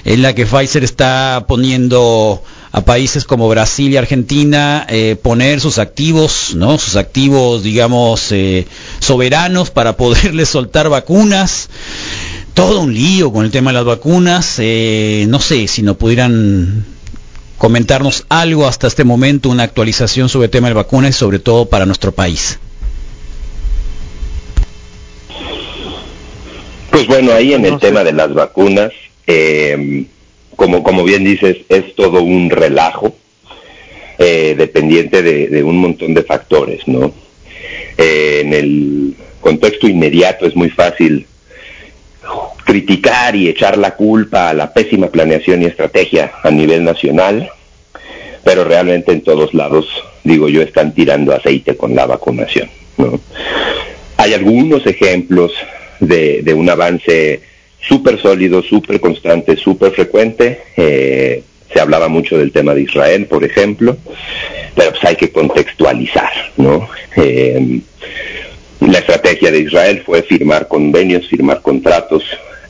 en 0.05 0.21
la 0.21 0.35
que 0.35 0.45
Pfizer 0.45 0.83
está 0.83 1.45
poniendo 1.47 2.43
a 2.71 2.81
países 2.81 3.25
como 3.25 3.49
Brasil 3.49 3.91
y 3.91 3.97
Argentina 3.97 4.85
eh, 4.89 5.17
poner 5.21 5.59
sus 5.59 5.77
activos, 5.77 6.53
¿no? 6.55 6.77
Sus 6.77 6.95
activos, 6.95 7.63
digamos, 7.63 8.31
eh, 8.31 8.67
soberanos 8.99 9.71
para 9.71 9.97
poderles 9.97 10.49
soltar 10.49 10.89
vacunas. 10.89 11.69
Todo 12.53 12.81
un 12.81 12.93
lío 12.93 13.31
con 13.31 13.45
el 13.45 13.51
tema 13.51 13.71
de 13.71 13.75
las 13.75 13.85
vacunas. 13.85 14.55
Eh, 14.59 15.25
no 15.29 15.39
sé 15.39 15.67
si 15.67 15.81
no 15.81 15.95
pudieran 15.95 16.85
comentarnos 17.57 18.25
algo 18.29 18.67
hasta 18.67 18.87
este 18.87 19.03
momento, 19.03 19.49
una 19.49 19.63
actualización 19.63 20.29
sobre 20.29 20.45
el 20.45 20.51
tema 20.51 20.67
de 20.67 20.73
vacunas 20.73 21.11
y 21.11 21.13
sobre 21.13 21.39
todo 21.39 21.65
para 21.65 21.85
nuestro 21.85 22.11
país. 22.11 22.59
Pues 27.01 27.09
bueno, 27.09 27.33
ahí 27.33 27.55
en 27.55 27.65
el 27.65 27.79
tema 27.79 28.03
de 28.03 28.13
las 28.13 28.31
vacunas, 28.31 28.91
eh, 29.25 30.05
como, 30.55 30.83
como 30.83 31.03
bien 31.03 31.23
dices, 31.23 31.57
es 31.67 31.95
todo 31.95 32.21
un 32.21 32.51
relajo, 32.51 33.15
eh, 34.19 34.53
dependiente 34.55 35.23
de, 35.23 35.63
un 35.63 35.79
montón 35.79 36.13
de 36.13 36.21
factores, 36.21 36.87
¿no? 36.87 37.11
Eh, 37.97 38.41
en 38.45 38.53
el 38.53 39.15
contexto 39.39 39.87
inmediato 39.87 40.45
es 40.45 40.55
muy 40.55 40.69
fácil 40.69 41.25
criticar 42.65 43.35
y 43.35 43.49
echar 43.49 43.79
la 43.79 43.95
culpa 43.95 44.49
a 44.49 44.53
la 44.53 44.71
pésima 44.71 45.07
planeación 45.07 45.63
y 45.63 45.65
estrategia 45.65 46.33
a 46.43 46.51
nivel 46.51 46.83
nacional, 46.83 47.49
pero 48.43 48.63
realmente 48.63 49.11
en 49.11 49.21
todos 49.21 49.55
lados, 49.55 49.87
digo 50.23 50.49
yo, 50.49 50.61
están 50.61 50.93
tirando 50.93 51.33
aceite 51.33 51.75
con 51.75 51.95
la 51.95 52.05
vacunación, 52.05 52.69
¿no? 52.97 53.19
Hay 54.17 54.35
algunos 54.35 54.85
ejemplos 54.85 55.51
de, 56.01 56.53
un 56.53 56.69
avance 56.69 57.41
súper 57.79 58.21
sólido, 58.21 58.61
súper 58.61 58.99
constante, 58.99 59.55
súper 59.55 59.91
frecuente. 59.91 60.61
Eh, 60.75 61.43
se 61.71 61.79
hablaba 61.79 62.09
mucho 62.09 62.37
del 62.37 62.51
tema 62.51 62.73
de 62.73 62.81
Israel, 62.81 63.27
por 63.27 63.43
ejemplo, 63.45 63.95
pero 64.75 64.91
pues 64.91 65.03
hay 65.05 65.15
que 65.15 65.31
contextualizar, 65.31 66.31
¿no? 66.57 66.89
Eh, 67.15 67.79
la 68.81 68.97
estrategia 68.97 69.51
de 69.51 69.59
Israel 69.59 70.01
fue 70.05 70.23
firmar 70.23 70.67
convenios, 70.67 71.27
firmar 71.27 71.61
contratos 71.61 72.23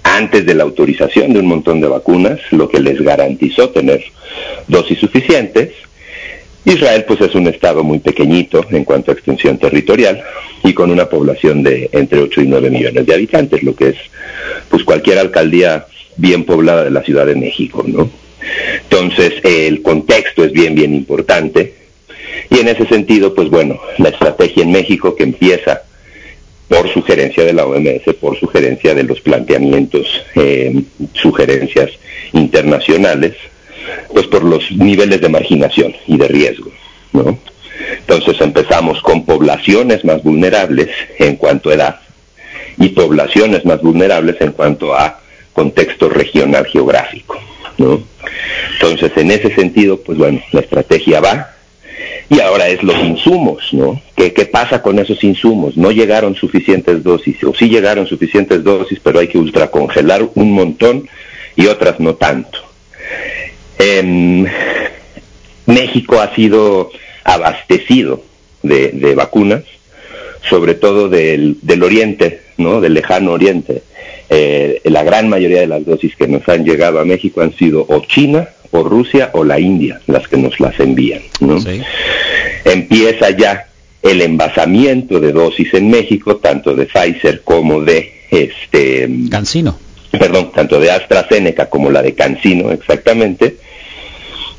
antes 0.03 0.45
de 0.45 0.53
la 0.53 0.63
autorización 0.63 1.33
de 1.33 1.39
un 1.39 1.47
montón 1.47 1.79
de 1.79 1.87
vacunas, 1.87 2.39
lo 2.51 2.67
que 2.69 2.79
les 2.79 3.01
garantizó 3.01 3.69
tener 3.69 4.03
dosis 4.67 4.99
suficientes, 4.99 5.69
Israel 6.65 7.05
pues 7.07 7.21
es 7.21 7.33
un 7.33 7.47
estado 7.47 7.83
muy 7.83 7.99
pequeñito 7.99 8.65
en 8.69 8.83
cuanto 8.83 9.11
a 9.11 9.13
extensión 9.13 9.57
territorial 9.57 10.21
y 10.63 10.73
con 10.73 10.91
una 10.91 11.09
población 11.09 11.63
de 11.63 11.89
entre 11.91 12.19
8 12.19 12.41
y 12.41 12.47
9 12.47 12.69
millones 12.69 13.05
de 13.05 13.13
habitantes, 13.13 13.63
lo 13.63 13.75
que 13.75 13.89
es 13.89 13.95
pues 14.69 14.83
cualquier 14.83 15.17
alcaldía 15.17 15.85
bien 16.17 16.43
poblada 16.43 16.83
de 16.83 16.91
la 16.91 17.01
Ciudad 17.01 17.25
de 17.25 17.35
México, 17.35 17.83
¿no? 17.87 18.09
Entonces, 18.83 19.33
el 19.43 19.81
contexto 19.81 20.43
es 20.43 20.51
bien, 20.51 20.75
bien 20.75 20.93
importante. 20.93 21.73
Y 22.49 22.59
en 22.59 22.67
ese 22.67 22.85
sentido, 22.85 23.33
pues 23.33 23.49
bueno, 23.49 23.79
la 23.97 24.09
estrategia 24.09 24.63
en 24.63 24.71
México 24.71 25.15
que 25.15 25.23
empieza 25.23 25.83
por 26.67 26.87
sugerencia 26.89 27.43
de 27.43 27.53
la 27.53 27.65
OMS, 27.65 28.13
por 28.19 28.37
sugerencia 28.39 28.93
de 28.95 29.03
los 29.03 29.19
planteamientos, 29.21 30.07
eh, 30.35 30.81
sugerencias 31.13 31.91
internacionales, 32.33 33.35
pues 34.13 34.27
por 34.27 34.43
los 34.43 34.71
niveles 34.71 35.21
de 35.21 35.29
marginación 35.29 35.95
y 36.07 36.17
de 36.17 36.27
riesgo, 36.27 36.71
¿no? 37.13 37.37
Entonces 37.99 38.39
empezamos 38.41 39.01
con 39.01 39.25
poblaciones 39.25 40.03
más 40.05 40.21
vulnerables 40.23 40.89
en 41.17 41.35
cuanto 41.35 41.69
a 41.69 41.73
edad 41.73 41.99
y 42.77 42.89
poblaciones 42.89 43.65
más 43.65 43.81
vulnerables 43.81 44.39
en 44.41 44.51
cuanto 44.51 44.93
a 44.93 45.19
contexto 45.53 46.09
regional 46.09 46.65
geográfico, 46.65 47.37
¿no? 47.77 48.01
Entonces, 48.73 49.11
en 49.15 49.31
ese 49.31 49.53
sentido, 49.53 50.01
pues 50.01 50.17
bueno, 50.17 50.41
la 50.51 50.61
estrategia 50.61 51.19
va 51.19 51.51
y 52.29 52.39
ahora 52.39 52.67
es 52.67 52.81
los 52.81 52.97
insumos, 52.97 53.73
¿no? 53.73 54.01
¿Qué, 54.15 54.33
¿Qué, 54.33 54.45
pasa 54.45 54.81
con 54.81 54.99
esos 54.99 55.23
insumos? 55.23 55.77
No 55.77 55.91
llegaron 55.91 56.35
suficientes 56.35 57.03
dosis, 57.03 57.43
o 57.43 57.53
sí 57.53 57.69
llegaron 57.69 58.07
suficientes 58.07 58.63
dosis, 58.63 58.99
pero 59.03 59.19
hay 59.19 59.27
que 59.27 59.37
ultracongelar 59.37 60.27
un 60.35 60.53
montón 60.53 61.07
y 61.55 61.67
otras 61.67 61.99
no 61.99 62.15
tanto. 62.15 62.59
En 63.99 64.47
México 65.65 66.19
ha 66.19 66.33
sido 66.35 66.91
abastecido 67.23 68.23
de, 68.63 68.89
de 68.89 69.15
vacunas, 69.15 69.63
sobre 70.49 70.73
todo 70.73 71.09
del, 71.09 71.57
del, 71.61 71.83
oriente, 71.83 72.41
¿no? 72.57 72.81
del 72.81 72.93
lejano 72.93 73.31
oriente. 73.31 73.83
Eh, 74.29 74.81
la 74.85 75.03
gran 75.03 75.29
mayoría 75.29 75.61
de 75.61 75.67
las 75.67 75.85
dosis 75.85 76.15
que 76.15 76.27
nos 76.27 76.47
han 76.47 76.63
llegado 76.63 76.99
a 76.99 77.05
México 77.05 77.41
han 77.41 77.55
sido 77.55 77.85
o 77.87 78.01
China, 78.05 78.49
o 78.71 78.83
Rusia, 78.83 79.29
o 79.33 79.43
la 79.43 79.59
India, 79.59 79.99
las 80.07 80.27
que 80.27 80.37
nos 80.37 80.59
las 80.59 80.79
envían. 80.79 81.21
¿no? 81.41 81.59
Sí. 81.59 81.81
Empieza 82.63 83.29
ya 83.31 83.67
el 84.01 84.21
envasamiento 84.21 85.19
de 85.19 85.31
dosis 85.31 85.73
en 85.73 85.89
México, 85.89 86.37
tanto 86.37 86.75
de 86.75 86.85
Pfizer 86.85 87.41
como 87.43 87.81
de 87.81 88.13
este 88.31 89.09
Cancino. 89.29 89.77
Perdón, 90.11 90.51
tanto 90.53 90.79
de 90.79 90.91
AstraZeneca 90.91 91.69
como 91.69 91.89
la 91.91 92.01
de 92.01 92.13
Cancino, 92.13 92.71
exactamente. 92.71 93.57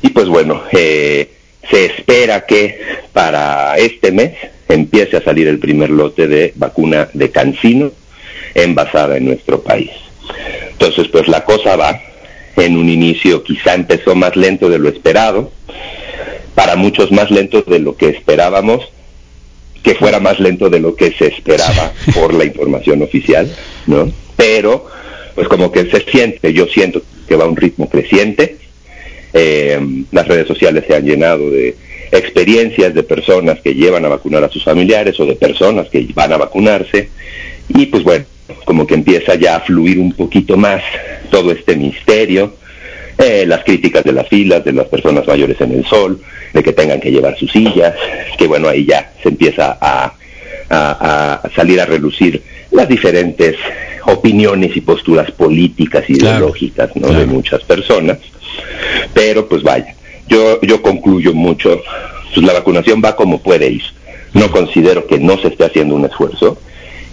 Y 0.03 0.09
pues 0.09 0.27
bueno, 0.27 0.61
eh, 0.71 1.31
se 1.71 1.85
espera 1.85 2.45
que 2.45 2.77
para 3.13 3.77
este 3.77 4.11
mes 4.11 4.33
empiece 4.67 5.17
a 5.17 5.23
salir 5.23 5.47
el 5.47 5.59
primer 5.59 5.89
lote 5.89 6.27
de 6.27 6.53
vacuna 6.55 7.09
de 7.13 7.31
Cancino 7.31 7.91
envasada 8.53 9.17
en 9.17 9.25
nuestro 9.25 9.63
país. 9.63 9.89
Entonces, 10.71 11.07
pues 11.07 11.27
la 11.29 11.45
cosa 11.45 11.77
va 11.77 12.01
en 12.57 12.77
un 12.77 12.89
inicio, 12.89 13.43
quizá 13.43 13.73
empezó 13.73 14.13
más 14.13 14.35
lento 14.35 14.69
de 14.69 14.77
lo 14.77 14.89
esperado, 14.89 15.51
para 16.53 16.75
muchos 16.75 17.11
más 17.11 17.31
lento 17.31 17.61
de 17.61 17.79
lo 17.79 17.95
que 17.95 18.09
esperábamos, 18.09 18.83
que 19.81 19.95
fuera 19.95 20.19
más 20.19 20.39
lento 20.39 20.69
de 20.69 20.79
lo 20.79 20.95
que 20.95 21.13
se 21.13 21.27
esperaba 21.27 21.93
por 22.13 22.33
la 22.33 22.43
información 22.43 23.01
oficial, 23.01 23.49
¿no? 23.87 24.11
Pero, 24.35 24.85
pues 25.33 25.47
como 25.47 25.71
que 25.71 25.89
se 25.89 26.01
siente, 26.01 26.53
yo 26.53 26.67
siento 26.67 27.01
que 27.27 27.35
va 27.35 27.45
a 27.45 27.47
un 27.47 27.55
ritmo 27.55 27.89
creciente, 27.89 28.57
eh, 29.33 29.79
las 30.11 30.27
redes 30.27 30.47
sociales 30.47 30.83
se 30.87 30.95
han 30.95 31.05
llenado 31.05 31.49
de 31.49 31.75
experiencias 32.11 32.93
de 32.93 33.03
personas 33.03 33.59
que 33.61 33.73
llevan 33.73 34.05
a 34.05 34.09
vacunar 34.09 34.43
a 34.43 34.49
sus 34.49 34.63
familiares 34.63 35.19
o 35.19 35.25
de 35.25 35.35
personas 35.35 35.89
que 35.89 36.07
van 36.13 36.31
a 36.31 36.37
vacunarse 36.37 37.09
y 37.69 37.87
pues 37.87 38.03
bueno, 38.03 38.25
como 38.65 38.85
que 38.85 38.93
empieza 38.93 39.35
ya 39.35 39.55
a 39.55 39.61
fluir 39.61 39.97
un 39.99 40.11
poquito 40.13 40.55
más 40.57 40.81
todo 41.31 41.51
este 41.51 41.75
misterio, 41.75 42.53
eh, 43.17 43.45
las 43.47 43.63
críticas 43.63 44.03
de 44.03 44.11
las 44.11 44.27
filas, 44.27 44.63
de 44.63 44.73
las 44.73 44.87
personas 44.87 45.25
mayores 45.25 45.59
en 45.61 45.71
el 45.71 45.85
sol, 45.85 46.21
de 46.53 46.61
que 46.61 46.73
tengan 46.73 46.99
que 46.99 47.11
llevar 47.11 47.37
sus 47.37 47.51
sillas, 47.51 47.95
que 48.37 48.45
bueno, 48.47 48.67
ahí 48.69 48.85
ya 48.85 49.13
se 49.23 49.29
empieza 49.29 49.77
a, 49.81 50.13
a, 50.69 51.39
a 51.43 51.49
salir 51.55 51.79
a 51.81 51.85
relucir 51.85 52.41
las 52.71 52.87
diferentes 52.87 53.55
opiniones 54.05 54.75
y 54.75 54.81
posturas 54.81 55.31
políticas 55.31 56.03
y 56.09 56.15
Claro, 56.17 56.37
ideológicas 56.37 56.95
¿no? 56.95 57.07
claro. 57.07 57.19
de 57.19 57.25
muchas 57.25 57.63
personas. 57.63 58.17
Pero 59.13 59.47
pues 59.47 59.63
vaya, 59.63 59.95
yo, 60.27 60.59
yo 60.61 60.81
concluyo 60.81 61.33
mucho, 61.33 61.81
pues 62.33 62.45
la 62.45 62.53
vacunación 62.53 63.01
va 63.03 63.15
como 63.15 63.41
puede 63.41 63.69
ir. 63.69 63.83
No 64.33 64.49
considero 64.51 65.05
que 65.05 65.19
no 65.19 65.37
se 65.37 65.49
esté 65.49 65.65
haciendo 65.65 65.95
un 65.95 66.05
esfuerzo. 66.05 66.57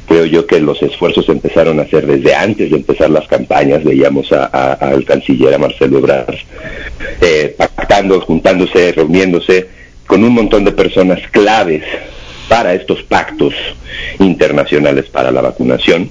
Creo 0.09 0.24
yo 0.24 0.46
que 0.46 0.59
los 0.59 0.83
esfuerzos 0.83 1.26
se 1.26 1.33
empezaron 1.33 1.79
a 1.79 1.83
hacer 1.83 2.07
desde 2.07 2.35
antes 2.35 2.70
de 2.70 2.76
empezar 2.79 3.11
las 3.11 3.29
campañas. 3.29 3.85
Veíamos 3.85 4.33
a- 4.33 4.46
a- 4.46 4.72
al 4.72 5.05
canciller, 5.05 5.55
a 5.55 5.59
Marcelo 5.59 5.98
Ebrard, 5.98 6.35
eh, 7.20 7.55
pactando, 7.57 8.20
juntándose, 8.20 8.92
reuniéndose 8.92 9.68
con 10.07 10.24
un 10.24 10.33
montón 10.33 10.64
de 10.64 10.72
personas 10.72 11.20
claves 11.31 11.85
para 12.48 12.74
estos 12.74 13.03
pactos 13.05 13.55
internacionales 14.18 15.05
para 15.11 15.31
la 15.31 15.40
vacunación. 15.42 16.11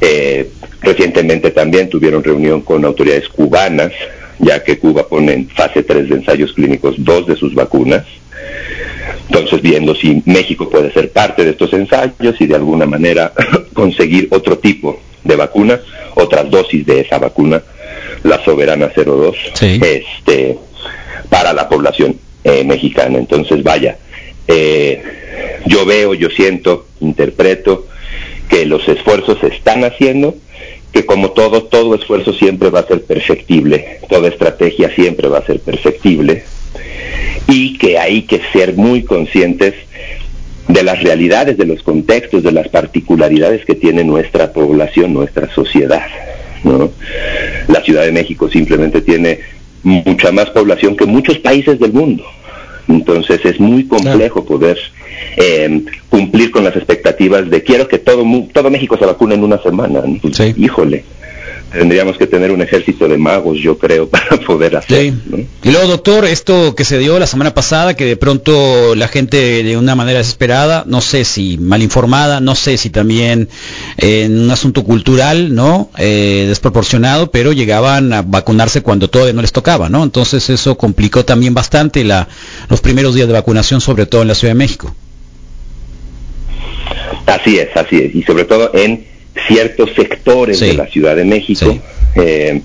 Eh, 0.00 0.50
recientemente 0.82 1.50
también 1.52 1.88
tuvieron 1.88 2.22
reunión 2.22 2.60
con 2.60 2.84
autoridades 2.84 3.28
cubanas, 3.28 3.92
ya 4.38 4.62
que 4.62 4.78
Cuba 4.78 5.08
pone 5.08 5.32
en 5.32 5.48
fase 5.48 5.82
3 5.82 6.08
de 6.08 6.14
ensayos 6.16 6.52
clínicos 6.52 6.94
dos 6.98 7.26
de 7.26 7.36
sus 7.36 7.54
vacunas. 7.54 8.04
Entonces, 9.28 9.60
viendo 9.62 9.94
si 9.94 10.22
México 10.24 10.68
puede 10.70 10.92
ser 10.92 11.10
parte 11.10 11.44
de 11.44 11.50
estos 11.50 11.72
ensayos 11.72 12.40
y 12.40 12.46
de 12.46 12.54
alguna 12.54 12.86
manera 12.86 13.32
conseguir 13.72 14.28
otro 14.30 14.58
tipo 14.58 15.00
de 15.24 15.36
vacuna, 15.36 15.80
otras 16.14 16.48
dosis 16.50 16.86
de 16.86 17.00
esa 17.00 17.18
vacuna, 17.18 17.62
la 18.22 18.42
Soberana 18.44 18.90
02, 18.94 19.36
Sí. 19.54 19.80
este, 19.82 20.58
para 21.28 21.52
la 21.52 21.68
población 21.68 22.16
eh, 22.44 22.62
mexicana. 22.64 23.18
Entonces, 23.18 23.62
vaya, 23.62 23.96
eh, 24.46 25.02
yo 25.66 25.84
veo, 25.84 26.14
yo 26.14 26.30
siento, 26.30 26.86
interpreto 27.00 27.86
que 28.48 28.64
los 28.64 28.86
esfuerzos 28.88 29.38
se 29.40 29.48
están 29.48 29.82
haciendo, 29.84 30.36
que 30.96 31.04
como 31.04 31.32
todo, 31.32 31.64
todo 31.64 31.94
esfuerzo 31.94 32.32
siempre 32.32 32.70
va 32.70 32.80
a 32.80 32.86
ser 32.86 33.02
perfectible, 33.02 33.98
toda 34.08 34.28
estrategia 34.28 34.88
siempre 34.94 35.28
va 35.28 35.40
a 35.40 35.44
ser 35.44 35.60
perfectible, 35.60 36.42
y 37.46 37.76
que 37.76 37.98
hay 37.98 38.22
que 38.22 38.40
ser 38.50 38.72
muy 38.76 39.02
conscientes 39.02 39.74
de 40.68 40.82
las 40.82 41.02
realidades, 41.02 41.58
de 41.58 41.66
los 41.66 41.82
contextos, 41.82 42.42
de 42.42 42.52
las 42.52 42.68
particularidades 42.68 43.66
que 43.66 43.74
tiene 43.74 44.04
nuestra 44.04 44.54
población, 44.54 45.12
nuestra 45.12 45.52
sociedad. 45.52 46.06
¿no? 46.64 46.90
La 47.68 47.82
Ciudad 47.82 48.06
de 48.06 48.12
México 48.12 48.48
simplemente 48.48 49.02
tiene 49.02 49.40
mucha 49.82 50.32
más 50.32 50.48
población 50.48 50.96
que 50.96 51.04
muchos 51.04 51.38
países 51.40 51.78
del 51.78 51.92
mundo. 51.92 52.24
Entonces 52.88 53.44
es 53.44 53.58
muy 53.58 53.84
complejo 53.84 54.44
poder 54.44 54.78
eh, 55.36 55.82
cumplir 56.08 56.50
con 56.50 56.64
las 56.64 56.76
expectativas 56.76 57.48
de 57.50 57.62
quiero 57.62 57.88
que 57.88 57.98
todo 57.98 58.24
todo 58.52 58.70
México 58.70 58.96
se 58.96 59.06
vacune 59.06 59.34
en 59.34 59.44
una 59.44 59.62
semana. 59.62 60.02
¿no? 60.04 60.18
Pues, 60.20 60.36
Sí. 60.36 60.54
Híjole, 60.56 61.04
tendríamos 61.76 62.16
que 62.16 62.26
tener 62.26 62.50
un 62.50 62.62
ejército 62.62 63.08
de 63.08 63.18
magos, 63.18 63.58
yo 63.58 63.78
creo, 63.78 64.08
para 64.10 64.36
poder 64.38 64.76
hacer. 64.76 65.12
Sí. 65.12 65.20
¿no? 65.26 65.38
Y 65.62 65.70
luego, 65.70 65.88
doctor, 65.88 66.24
esto 66.24 66.74
que 66.74 66.84
se 66.84 66.98
dio 66.98 67.18
la 67.18 67.26
semana 67.26 67.54
pasada, 67.54 67.94
que 67.94 68.04
de 68.04 68.16
pronto 68.16 68.94
la 68.94 69.08
gente 69.08 69.62
de 69.62 69.76
una 69.76 69.94
manera 69.94 70.18
desesperada, 70.18 70.84
no 70.86 71.00
sé 71.00 71.24
si 71.24 71.58
mal 71.58 71.82
informada, 71.82 72.40
no 72.40 72.54
sé 72.54 72.76
si 72.76 72.90
también 72.90 73.48
eh, 73.98 74.24
en 74.24 74.38
un 74.38 74.50
asunto 74.50 74.84
cultural, 74.84 75.54
¿no? 75.54 75.90
Eh, 75.98 76.46
desproporcionado, 76.48 77.30
pero 77.30 77.52
llegaban 77.52 78.12
a 78.12 78.22
vacunarse 78.22 78.82
cuando 78.82 79.08
todavía 79.08 79.34
no 79.34 79.42
les 79.42 79.52
tocaba, 79.52 79.88
¿no? 79.88 80.02
Entonces 80.02 80.48
eso 80.50 80.76
complicó 80.76 81.24
también 81.24 81.54
bastante 81.54 82.04
la, 82.04 82.28
los 82.68 82.80
primeros 82.80 83.14
días 83.14 83.26
de 83.26 83.34
vacunación, 83.34 83.80
sobre 83.80 84.06
todo 84.06 84.22
en 84.22 84.28
la 84.28 84.34
Ciudad 84.34 84.54
de 84.54 84.58
México. 84.58 84.94
Así 87.26 87.58
es, 87.58 87.76
así 87.76 87.96
es. 87.96 88.14
Y 88.14 88.22
sobre 88.22 88.44
todo 88.44 88.70
en 88.72 89.15
ciertos 89.48 89.90
sectores 89.94 90.58
Sí. 90.58 90.66
de 90.68 90.74
la 90.74 90.86
Ciudad 90.86 91.16
de 91.16 91.24
México 91.24 91.70
Sí. 91.70 91.80
eh, 92.16 92.60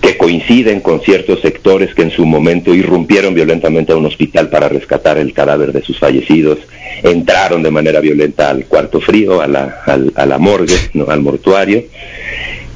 que 0.00 0.16
coinciden 0.16 0.80
con 0.80 1.02
ciertos 1.02 1.40
sectores 1.42 1.94
que 1.94 2.00
en 2.02 2.10
su 2.10 2.24
momento 2.24 2.74
irrumpieron 2.74 3.34
violentamente 3.34 3.92
a 3.92 3.96
un 3.96 4.06
hospital 4.06 4.48
para 4.48 4.68
rescatar 4.68 5.18
el 5.18 5.34
cadáver 5.34 5.72
de 5.72 5.82
sus 5.82 5.98
fallecidos, 5.98 6.58
entraron 7.02 7.62
de 7.62 7.70
manera 7.70 8.00
violenta 8.00 8.48
al 8.48 8.64
cuarto 8.64 9.00
frío, 9.02 9.42
a 9.42 9.46
la, 9.46 9.82
al- 9.86 10.12
a 10.16 10.24
la 10.24 10.38
morgue, 10.38 10.74
¿no? 10.94 11.10
al 11.10 11.20
mortuario. 11.20 11.84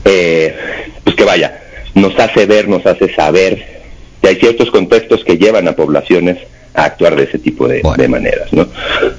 Eh, 0.04 0.54
pues 1.02 1.16
que 1.16 1.24
vaya, 1.24 1.60
nos 1.94 2.18
hace 2.18 2.44
ver, 2.46 2.68
nos 2.68 2.84
hace 2.86 3.12
saber 3.14 3.64
que 4.20 4.28
hay 4.28 4.36
ciertos 4.36 4.70
contextos 4.70 5.24
que 5.24 5.38
llevan 5.38 5.66
a 5.68 5.72
poblaciones 5.76 6.38
a 6.74 6.84
actuar 6.84 7.16
de 7.16 7.24
ese 7.24 7.38
tipo 7.38 7.66
de, 7.68 7.80
Bueno. 7.82 8.02
de 8.02 8.08
maneras, 8.08 8.52
¿no? 8.52 8.68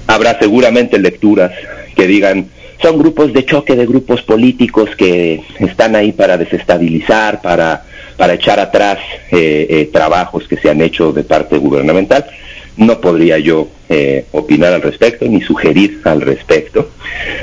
Habrá 0.08 0.38
seguramente 0.38 1.00
lecturas 1.00 1.52
que 1.96 2.06
digan 2.06 2.50
son 2.82 2.98
grupos 2.98 3.34
de 3.34 3.46
choque 3.46 3.76
de 3.76 3.86
grupos 3.86 4.22
políticos 4.22 4.90
que 4.98 5.42
están 5.60 5.96
ahí 5.96 6.12
para 6.12 6.38
desestabilizar, 6.38 7.42
para, 7.42 7.84
para 8.18 8.34
echar 8.34 8.60
atrás 8.60 9.00
eh, 9.32 9.68
eh, 9.70 9.90
trabajos 9.92 10.48
que 10.48 10.58
se 10.58 10.70
han 10.70 10.82
hecho 10.82 11.12
de 11.12 11.24
parte 11.24 11.58
gubernamental. 11.58 12.26
No 12.78 13.00
podría 13.00 13.40
yo 13.40 13.70
eh, 13.90 14.26
opinar 14.32 14.74
al 14.74 14.82
respecto 14.82 15.26
ni 15.26 15.42
sugerir 15.42 16.02
al 16.04 16.22
respecto, 16.22 16.92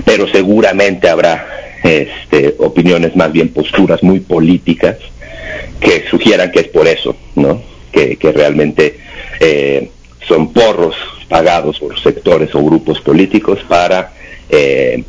pero 0.04 0.28
seguramente 0.28 1.08
habrá 1.08 1.46
este, 1.82 2.54
opiniones, 2.58 3.16
más 3.16 3.32
bien 3.32 3.48
posturas 3.48 4.02
muy 4.02 4.20
políticas 4.20 4.96
que 5.80 6.04
sugieran 6.08 6.50
que 6.50 6.60
es 6.60 6.68
por 6.68 6.86
eso, 6.86 7.16
¿no? 7.34 7.62
Que, 7.90 8.16
realmente 8.34 8.98
eh, 9.40 9.90
son 10.26 10.52
porros 10.52 10.96
pagados 11.28 11.78
por 11.78 11.98
sectores 12.00 12.54
o 12.54 12.62
grupos 12.64 13.00
políticos 13.00 13.58
para 13.68 14.12
eh, 14.48 15.02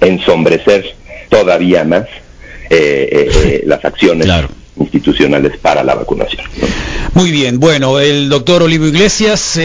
ensombrecer 0.00 0.94
todavía 1.28 1.84
más 1.84 2.06
eh, 2.70 3.62
las 3.66 3.84
acciones 3.84 4.28
institucionales 4.76 5.58
para 5.58 5.82
la 5.84 5.94
vacunación. 5.94 6.42
Muy 7.14 7.30
bien, 7.30 7.60
bueno, 7.60 8.00
el 8.00 8.28
doctor 8.28 8.62
Olivo 8.62 8.86
Iglesias, 8.86 9.58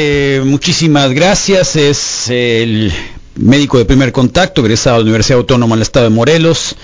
muchísimas 0.44 1.14
gracias, 1.14 1.76
es 1.76 2.30
el 2.30 2.92
médico 3.40 3.78
de 3.78 3.86
primer 3.86 4.12
contacto, 4.12 4.62
egresado 4.62 4.98
de 4.98 5.04
la 5.04 5.10
Universidad 5.10 5.40
Autónoma 5.40 5.76
del 5.76 5.84
Estado 5.84 6.10
de 6.10 6.16
Morelos, 6.16 6.76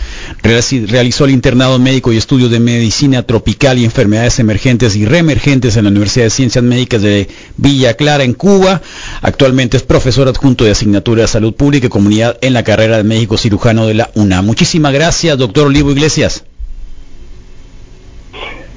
realizó 0.42 1.26
el 1.26 1.32
internado 1.32 1.80
médico 1.80 2.14
y 2.14 2.18
estudios 2.18 2.52
de 2.52 2.60
medicina 2.60 3.24
tropical 3.24 3.78
y 3.78 3.86
enfermedades 3.86 4.40
emergentes 4.40 4.96
y 4.96 5.06
reemergentes 5.06 5.78
en 5.78 5.86
la 5.86 5.90
Universidad 5.90 6.26
de 6.26 6.30
Ciencias 6.30 6.64
Médicas 6.64 7.02
de 7.02 7.28
Villa 7.58 7.96
Clara, 7.96 8.24
en 8.24 8.34
Cuba. 8.34 8.82
Actualmente 9.22 9.78
es 9.78 9.84
profesor 9.84 10.28
adjunto 10.28 10.64
de 10.66 10.72
asignatura 10.72 11.24
de 11.24 11.28
salud 11.28 11.54
pública 11.54 11.88
y 11.88 11.90
comunidad 11.90 12.38
en 12.42 12.54
la 12.54 12.64
carrera 12.64 12.98
de 12.98 13.04
médico 13.04 13.38
cirujano 13.38 13.88
de 13.88 13.96
la 13.96 14.12
UNAM. 14.16 14.46
Muchísimas 14.46 14.94
gracias, 14.94 15.38
doctor 15.38 15.68
Olivo 15.68 15.92
Iglesias. 15.92 16.44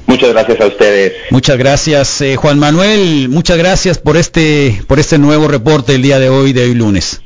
Muchas 0.06 0.30
gracias 0.30 0.60
a 0.60 0.66
ustedes. 0.66 1.12
Muchas 1.30 1.58
gracias, 1.58 2.20
eh, 2.20 2.36
Juan 2.36 2.58
Manuel. 2.58 3.28
Muchas 3.28 3.58
gracias 3.58 3.98
por 3.98 4.16
este, 4.16 4.80
por 4.86 5.00
este 5.00 5.18
nuevo 5.18 5.48
reporte 5.48 5.96
el 5.96 6.02
día 6.02 6.18
de 6.20 6.28
hoy, 6.28 6.52
de 6.52 6.62
hoy 6.62 6.74
lunes. 6.74 7.20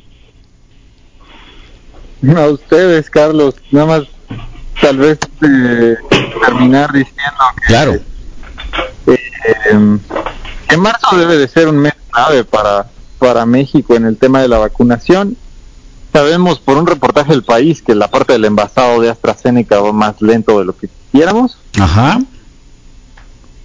A 2.36 2.48
ustedes, 2.48 3.08
Carlos, 3.08 3.54
nada 3.70 3.86
más 3.86 4.02
tal 4.80 4.98
vez 4.98 5.18
eh, 5.42 5.96
terminar 6.44 6.92
diciendo 6.92 7.40
que, 7.56 7.66
claro. 7.66 7.94
Eh, 9.06 9.98
que 10.68 10.76
marzo 10.76 11.16
debe 11.16 11.38
de 11.38 11.48
ser 11.48 11.68
un 11.68 11.78
mes 11.78 11.94
clave 12.10 12.44
para, 12.44 12.86
para 13.18 13.46
México 13.46 13.94
en 13.94 14.04
el 14.04 14.16
tema 14.16 14.42
de 14.42 14.48
la 14.48 14.58
vacunación. 14.58 15.36
Sabemos 16.12 16.58
por 16.58 16.76
un 16.76 16.86
reportaje 16.86 17.30
del 17.30 17.44
país 17.44 17.82
que 17.82 17.94
la 17.94 18.08
parte 18.08 18.32
del 18.34 18.44
envasado 18.44 19.00
de 19.00 19.10
AstraZeneca 19.10 19.80
va 19.80 19.92
más 19.92 20.20
lento 20.20 20.58
de 20.58 20.64
lo 20.64 20.76
que 20.76 20.88
quisiéramos. 20.88 21.56
Ajá. 21.78 22.20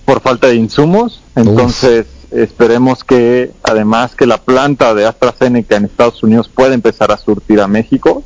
Por 0.05 0.21
falta 0.21 0.47
de 0.47 0.55
insumos. 0.55 1.21
Entonces, 1.35 2.05
esperemos 2.31 3.03
que 3.03 3.51
además 3.63 4.15
que 4.15 4.27
la 4.27 4.37
planta 4.37 4.93
de 4.93 5.05
AstraZeneca 5.05 5.75
en 5.75 5.85
Estados 5.85 6.21
Unidos 6.23 6.49
pueda 6.53 6.73
empezar 6.73 7.11
a 7.11 7.17
surtir 7.17 7.59
a 7.59 7.67
México 7.67 8.23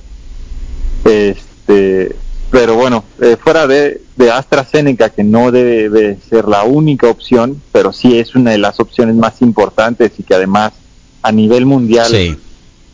este, 1.09 2.15
pero 2.51 2.75
bueno, 2.75 3.03
eh, 3.21 3.37
fuera 3.41 3.67
de, 3.67 4.01
de, 4.15 4.31
AstraZeneca, 4.31 5.09
que 5.09 5.23
no 5.23 5.51
debe 5.51 6.17
ser 6.29 6.47
la 6.47 6.63
única 6.63 7.07
opción, 7.07 7.61
pero 7.71 7.93
sí 7.93 8.17
es 8.17 8.35
una 8.35 8.51
de 8.51 8.57
las 8.57 8.79
opciones 8.79 9.15
más 9.15 9.41
importantes 9.41 10.11
y 10.17 10.23
que 10.23 10.35
además 10.35 10.73
a 11.21 11.31
nivel 11.31 11.65
mundial, 11.65 12.37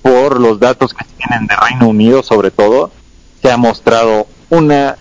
por 0.01 0.39
los 0.39 0.59
datos 0.59 0.93
que 0.93 1.05
tienen 1.17 1.47
de 1.47 1.55
Reino 1.55 1.87
Unido 1.87 2.23
sobre 2.23 2.51
todo, 2.51 2.91
se 3.41 3.51
ha 3.51 3.57
mostrado 3.57 4.27
una 4.49 4.97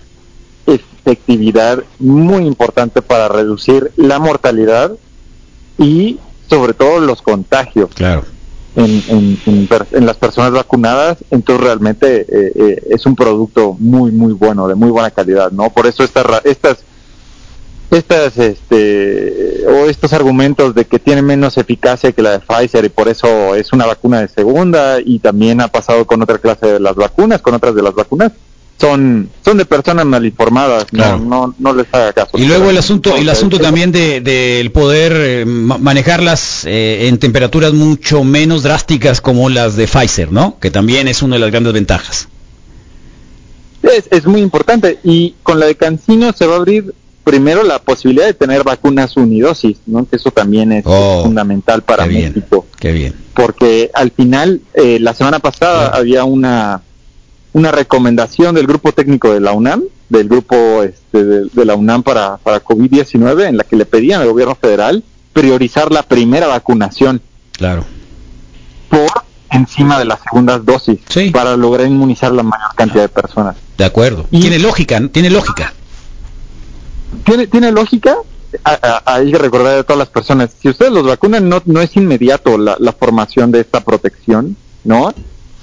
efectividad 0.66 1.82
muy 1.98 2.46
importante 2.46 3.02
para 3.02 3.28
reducir 3.28 3.92
la 3.96 4.18
mortalidad 4.18 4.92
y 5.78 6.18
sobre 6.48 6.74
todo 6.74 7.00
los 7.00 7.22
contagios. 7.22 7.90
Claro 7.94 8.33
en, 8.76 9.38
en, 9.46 10.06
las 10.06 10.16
personas 10.16 10.52
vacunadas, 10.52 11.18
entonces 11.30 11.64
realmente 11.64 12.22
eh, 12.22 12.52
eh, 12.54 12.82
es 12.90 13.06
un 13.06 13.14
producto 13.14 13.76
muy, 13.78 14.10
muy 14.10 14.32
bueno, 14.32 14.66
de 14.66 14.74
muy 14.74 14.90
buena 14.90 15.10
calidad, 15.10 15.52
¿no? 15.52 15.70
Por 15.70 15.86
eso 15.86 16.02
estas, 16.02 16.26
estas, 16.44 16.78
estas, 17.90 18.36
este, 18.36 19.64
o 19.66 19.88
estos 19.88 20.12
argumentos 20.12 20.74
de 20.74 20.84
que 20.86 20.98
tiene 20.98 21.22
menos 21.22 21.56
eficacia 21.56 22.12
que 22.12 22.22
la 22.22 22.32
de 22.32 22.40
Pfizer 22.40 22.84
y 22.84 22.88
por 22.88 23.08
eso 23.08 23.54
es 23.54 23.72
una 23.72 23.86
vacuna 23.86 24.20
de 24.20 24.28
segunda 24.28 24.98
y 25.04 25.20
también 25.20 25.60
ha 25.60 25.68
pasado 25.68 26.04
con 26.04 26.20
otra 26.22 26.38
clase 26.38 26.66
de 26.66 26.80
las 26.80 26.96
vacunas, 26.96 27.40
con 27.42 27.54
otras 27.54 27.74
de 27.76 27.82
las 27.82 27.94
vacunas, 27.94 28.32
son 28.80 29.30
son 29.44 29.58
de 29.58 29.64
personas 29.64 30.04
mal 30.04 30.24
informadas 30.24 30.86
no, 30.92 31.54
no, 31.58 31.74
les 31.74 31.86
haga 31.92 32.12
caso. 32.12 32.30
Y 32.34 32.46
luego 32.46 32.70
el 32.70 32.76
asunto 32.76 33.16
el 33.16 33.28
asunto 33.28 33.58
también 33.58 33.92
de 33.92 34.20
del 34.20 34.70
poder 34.72 35.12
eh, 35.16 35.44
manejarlas 35.44 36.64
eh, 36.64 37.08
en 37.08 37.18
temperaturas 37.18 37.72
mucho 37.72 38.24
menos 38.24 38.62
drásticas 38.62 39.20
como 39.20 39.48
las 39.48 39.76
de 39.76 39.86
Pfizer 39.86 40.32
no 40.32 40.58
que 40.60 40.70
también 40.70 41.08
es 41.08 41.22
una 41.22 41.36
de 41.36 41.40
las 41.40 41.50
grandes 41.50 41.72
ventajas. 41.72 42.28
Es, 43.82 44.08
es 44.10 44.26
muy 44.26 44.40
importante 44.40 44.98
y 45.04 45.34
con 45.42 45.60
la 45.60 45.66
de 45.66 45.74
Cancino 45.74 46.32
se 46.32 46.46
va 46.46 46.54
a 46.54 46.56
abrir 46.56 46.94
primero 47.22 47.62
la 47.62 47.78
posibilidad 47.78 48.26
de 48.26 48.34
tener 48.34 48.64
vacunas 48.64 49.16
unidosis 49.16 49.78
no 49.86 50.06
que 50.06 50.16
eso 50.16 50.30
también 50.30 50.72
es 50.72 50.84
oh, 50.86 51.22
fundamental 51.24 51.82
para 51.82 52.06
México. 52.06 52.66
qué 52.78 52.92
bien. 52.92 53.14
Porque 53.34 53.90
al 53.94 54.10
final 54.10 54.60
eh, 54.74 54.98
la 55.00 55.14
semana 55.14 55.38
pasada 55.38 55.88
había 55.88 56.24
una 56.24 56.82
una 57.54 57.70
recomendación 57.70 58.54
del 58.54 58.66
grupo 58.66 58.92
técnico 58.92 59.32
de 59.32 59.40
la 59.40 59.52
UNAM, 59.52 59.84
del 60.08 60.28
grupo 60.28 60.82
este, 60.82 61.24
de, 61.24 61.64
la 61.64 61.74
UNAM 61.76 62.02
para, 62.02 62.36
para 62.36 62.62
COVID-19, 62.62 63.46
en 63.46 63.56
la 63.56 63.64
que 63.64 63.76
le 63.76 63.86
pedían 63.86 64.20
al 64.20 64.28
gobierno 64.28 64.56
federal 64.56 65.02
priorizar 65.32 65.90
la 65.92 66.02
primera 66.02 66.48
vacunación. 66.48 67.22
Claro. 67.52 67.84
Por 68.90 69.08
encima 69.50 70.00
de 70.00 70.04
las 70.04 70.20
segundas 70.20 70.64
dosis 70.64 70.98
para 71.32 71.56
lograr 71.56 71.86
inmunizar 71.86 72.32
la 72.32 72.42
mayor 72.42 72.74
cantidad 72.74 73.02
de 73.02 73.08
personas. 73.08 73.56
De 73.78 73.84
acuerdo. 73.84 74.26
tiene 74.30 74.58
lógica, 74.58 75.00
tiene 75.12 75.30
lógica. 75.30 75.72
Tiene, 77.24 77.46
tiene 77.46 77.70
lógica. 77.70 78.16
Hay 79.04 79.30
que 79.30 79.38
recordar 79.38 79.78
a 79.78 79.82
todas 79.84 79.98
las 79.98 80.08
personas, 80.08 80.50
si 80.60 80.68
ustedes 80.68 80.92
los 80.92 81.06
vacunan, 81.06 81.48
no, 81.48 81.62
no 81.66 81.80
es 81.80 81.96
inmediato 81.96 82.58
la, 82.58 82.76
la 82.80 82.92
formación 82.92 83.52
de 83.52 83.60
esta 83.60 83.80
protección, 83.80 84.56
¿no? 84.84 85.12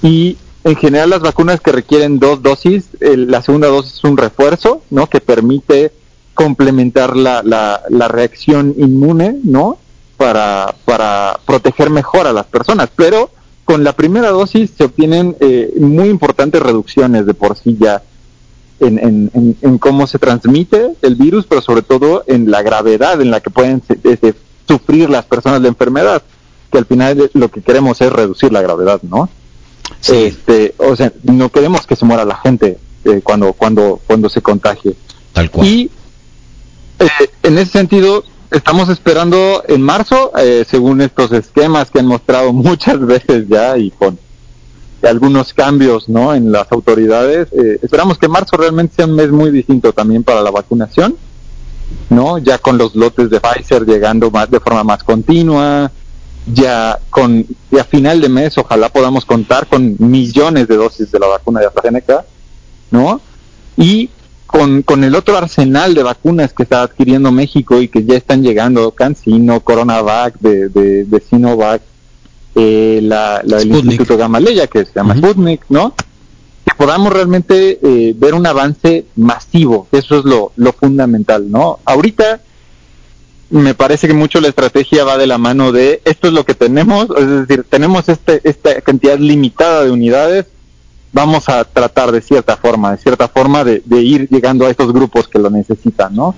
Y 0.01 0.38
en 0.63 0.76
general 0.76 1.10
las 1.10 1.21
vacunas 1.21 1.60
que 1.60 1.71
requieren 1.71 2.19
dos 2.19 2.41
dosis, 2.41 2.89
la 3.00 3.41
segunda 3.41 3.67
dosis 3.67 3.93
es 3.95 4.04
un 4.04 4.17
refuerzo, 4.17 4.82
¿no? 4.89 5.08
Que 5.08 5.19
permite 5.19 5.91
complementar 6.34 7.15
la, 7.15 7.41
la, 7.43 8.08
reacción 8.08 8.74
inmune, 8.78 9.39
¿no? 9.43 9.78
Para, 10.17 10.76
para 10.86 11.39
proteger 11.45 11.89
mejor 11.89 12.28
a 12.28 12.34
las 12.34 12.45
personas. 12.45 12.89
Pero 12.95 13.32
con 13.65 13.84
la 13.84 13.93
primera 13.93 14.30
dosis 14.30 14.71
se 14.78 14.84
obtienen 14.84 15.36
eh, 15.39 15.74
muy 15.80 16.10
importantes 16.10 16.62
reducciones 16.62 17.26
de 17.26 17.34
por 17.34 17.58
sí 17.58 17.78
ya 17.80 18.04
en, 18.80 19.56
en, 19.62 19.78
cómo 19.78 20.08
se 20.08 20.17
transmite 20.17 20.95
el 21.02 21.15
virus, 21.15 21.45
pero 21.47 21.62
sobre 21.62 21.84
todo 21.84 22.24
en 22.28 22.50
la 22.50 22.63
gravedad 22.63 23.21
en 23.21 23.30
la 23.30 23.39
que 23.39 23.52
pueden 23.52 23.82
este, 24.04 24.34
sufrir 24.67 25.10
las 25.10 25.26
personas 25.26 25.62
la 25.62 25.67
enfermedad, 25.67 26.24
que 26.71 26.80
al 26.80 26.86
final 26.86 27.30
lo 27.34 27.50
que 27.50 27.62
queremos 27.62 28.02
es 28.02 28.12
reducir 28.12 28.52
la 28.52 28.62
gravedad, 28.62 29.00
¿no? 29.04 29.30
Este, 30.08 30.73
o 30.77 30.95
sea, 30.95 31.12
no 31.23 31.49
queremos 31.49 31.86
que 31.86 31.95
se 31.95 32.06
muera 32.06 32.25
la 32.25 32.38
gente 32.38 32.77
eh, 33.04 33.21
cuando, 33.23 33.54
cuando, 33.54 33.99
cuando 34.06 34.30
se 34.30 34.41
contagie. 34.41 34.95
Tal 35.34 35.49
cual. 35.49 35.67
Y 35.67 35.91
eh, 36.99 37.08
en 37.43 37.58
ese 37.58 37.71
sentido, 37.71 38.23
estamos 38.51 38.89
esperando 38.89 39.63
en 39.67 39.82
marzo, 39.82 40.32
eh, 40.38 40.65
según 40.67 41.01
estos 41.01 41.32
esquemas 41.32 41.89
que 41.89 41.99
han 41.99 42.06
mostrado 42.06 42.54
muchas 42.54 42.99
veces 42.99 43.47
ya 43.47 43.77
y 43.77 43.91
con 43.91 44.19
algunos 45.04 45.54
cambios 45.54 46.08
¿no? 46.10 46.36
en 46.36 46.51
las 46.51 46.71
autoridades, 46.71 47.47
esperamos 47.82 48.19
que 48.19 48.27
marzo 48.27 48.56
realmente 48.56 48.97
sea 48.97 49.08
un 49.08 49.15
mes 49.15 49.32
muy 49.32 49.49
distinto 49.49 49.93
también 49.93 50.23
para 50.23 50.43
la 50.43 50.51
vacunación, 50.51 51.15
¿no? 52.12 52.38
ya 52.38 52.60
con 52.60 52.77
los 52.77 52.95
lotes 52.95 53.32
de 53.32 53.39
Pfizer 53.39 53.84
llegando 53.84 54.30
más 54.30 54.51
de 54.51 54.60
forma 54.60 54.84
más 54.84 55.04
continua, 55.04 55.91
ya 56.45 56.99
con 57.10 57.45
a 57.80 57.84
final 57.84 58.19
de 58.21 58.30
mes 58.30 58.58
ojalá 58.58 58.89
podamos 58.89 59.25
contar 59.25 59.67
con 59.67 59.95
millones 59.99 60.67
de 60.67 60.75
dosis 60.75 61.12
de 61.12 61.19
la 61.19 61.27
vacuna 61.27 61.60
de 61.60 61.67
AstraZeneca, 61.67 62.25
¿no? 62.89 63.21
Y 63.77 64.10
con, 64.47 64.82
con 64.82 65.04
el 65.04 65.15
otro 65.15 65.38
arsenal 65.38 65.93
de 65.93 66.04
vacunas 66.04 66.51
que 66.51 66.63
está 66.63 66.82
adquiriendo 66.84 67.32
México 67.32 67.82
y 67.82 67.88
que 67.88 68.04
ya 68.04 68.15
están 68.15 68.43
llegando, 68.43 68.91
CanSino, 68.91 69.62
CoronaVac, 69.62 70.39
de, 70.39 70.67
de, 71.06 71.19
Sinovac, 71.21 71.82
eh, 72.56 72.99
la, 73.01 73.41
la 73.45 73.58
del 73.60 73.73
Instituto 73.73 74.17
Gamaleya, 74.17 74.67
que 74.67 74.84
se 74.84 74.91
llama 74.93 75.15
Sputnik, 75.15 75.62
¿no? 75.69 75.93
Que 76.65 76.75
podamos 76.75 77.13
realmente 77.13 77.80
eh, 77.82 78.13
ver 78.17 78.34
un 78.34 78.45
avance 78.45 79.06
masivo, 79.15 79.88
eso 79.93 80.19
es 80.19 80.25
lo, 80.25 80.51
lo 80.58 80.73
fundamental, 80.73 81.49
¿no? 81.49 81.80
Ahorita 81.86 82.41
me 83.52 83.76
parece 83.76 84.08
que 84.08 84.14
mucho 84.14 84.40
la 84.40 84.48
estrategia 84.48 85.04
va 85.04 85.18
de 85.18 85.28
la 85.28 85.38
mano 85.38 85.74
de 85.74 86.02
esto 86.06 86.28
es 86.28 86.34
lo 86.34 86.46
que 86.46 86.56
tenemos, 86.56 87.08
es 87.18 87.28
decir, 87.28 87.66
tenemos 87.70 88.08
este, 88.08 88.40
esta 88.46 88.80
cantidad 88.82 89.18
limitada 89.20 89.84
de 89.84 89.92
unidades, 89.92 90.46
vamos 91.12 91.50
a 91.50 91.66
tratar 91.66 92.14
de 92.14 92.22
cierta 92.22 92.56
forma, 92.56 92.92
de 92.92 92.98
cierta 92.98 93.28
forma 93.28 93.66
de, 93.66 93.84
ir 93.90 94.30
llegando 94.30 94.66
a 94.66 94.70
estos 94.70 94.94
grupos 94.94 95.28
que 95.28 95.38
lo 95.38 95.50
necesitan, 95.50 96.16
¿no? 96.16 96.34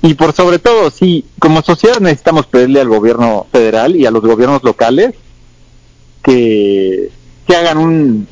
Y 0.00 0.14
por 0.14 0.32
sobre 0.32 0.58
todo, 0.58 0.90
sí, 0.90 1.26
como 1.38 1.62
sociedad 1.62 2.00
necesitamos 2.00 2.46
pedirle 2.46 2.80
al 2.80 2.88
gobierno 2.88 3.46
federal 3.52 3.94
y 3.94 4.06
a 4.06 4.10
los 4.10 4.22
gobiernos 4.22 4.62
locales 4.64 5.14
que, 6.22 7.10
que 7.46 7.56
hagan 7.56 7.78
un, 7.78 8.28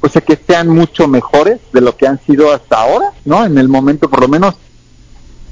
o 0.00 0.08
sea, 0.08 0.22
que 0.22 0.36
sean 0.36 0.68
mucho 0.68 1.06
mejores 1.06 1.60
de 1.72 1.80
lo 1.80 1.96
que 1.96 2.08
han 2.08 2.20
sido 2.24 2.52
hasta 2.52 2.80
ahora, 2.80 3.12
¿no? 3.24 3.44
En 3.44 3.56
el 3.56 3.68
momento, 3.68 4.10
por 4.10 4.20
lo 4.20 4.28
menos, 4.28 4.54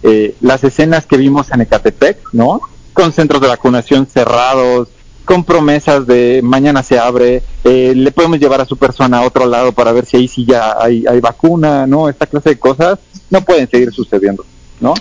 eh, 0.02 0.34
las 0.40 0.64
escenas 0.64 1.06
que 1.06 1.16
vimos 1.16 1.50
en 1.50 1.62
Ecatepec, 1.62 2.18
¿no? 2.32 2.60
Con 2.92 3.12
centros 3.12 3.40
de 3.40 3.48
vacunación 3.48 4.06
cerrados, 4.06 4.88
con 5.24 5.44
promesas 5.44 6.06
de 6.06 6.40
mañana 6.42 6.82
se 6.82 6.98
abre, 6.98 7.42
eh, 7.64 7.92
le 7.94 8.10
podemos 8.12 8.38
llevar 8.38 8.62
a 8.62 8.64
su 8.64 8.76
persona 8.76 9.18
a 9.18 9.26
otro 9.26 9.46
lado 9.46 9.72
para 9.72 9.92
ver 9.92 10.06
si 10.06 10.16
ahí 10.16 10.26
sí 10.28 10.46
ya 10.46 10.76
hay, 10.80 11.04
hay 11.06 11.20
vacuna, 11.20 11.86
¿no? 11.86 12.08
Esta 12.08 12.26
clase 12.26 12.50
de 12.50 12.58
cosas 12.58 12.98
no 13.28 13.42
pueden 13.42 13.68
seguir 13.68 13.92
sucediendo, 13.92 14.44
¿no? 14.80 14.94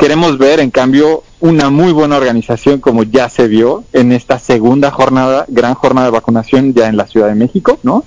Queremos 0.00 0.38
ver, 0.38 0.60
en 0.60 0.70
cambio, 0.70 1.22
una 1.40 1.70
muy 1.70 1.92
buena 1.92 2.16
organización 2.16 2.80
como 2.80 3.02
ya 3.02 3.28
se 3.28 3.46
vio 3.48 3.84
en 3.92 4.12
esta 4.12 4.38
segunda 4.38 4.90
jornada, 4.90 5.44
gran 5.46 5.74
jornada 5.74 6.06
de 6.06 6.12
vacunación 6.12 6.74
ya 6.74 6.88
en 6.88 6.96
la 6.96 7.06
Ciudad 7.06 7.28
de 7.28 7.34
México, 7.34 7.78
¿no? 7.82 8.04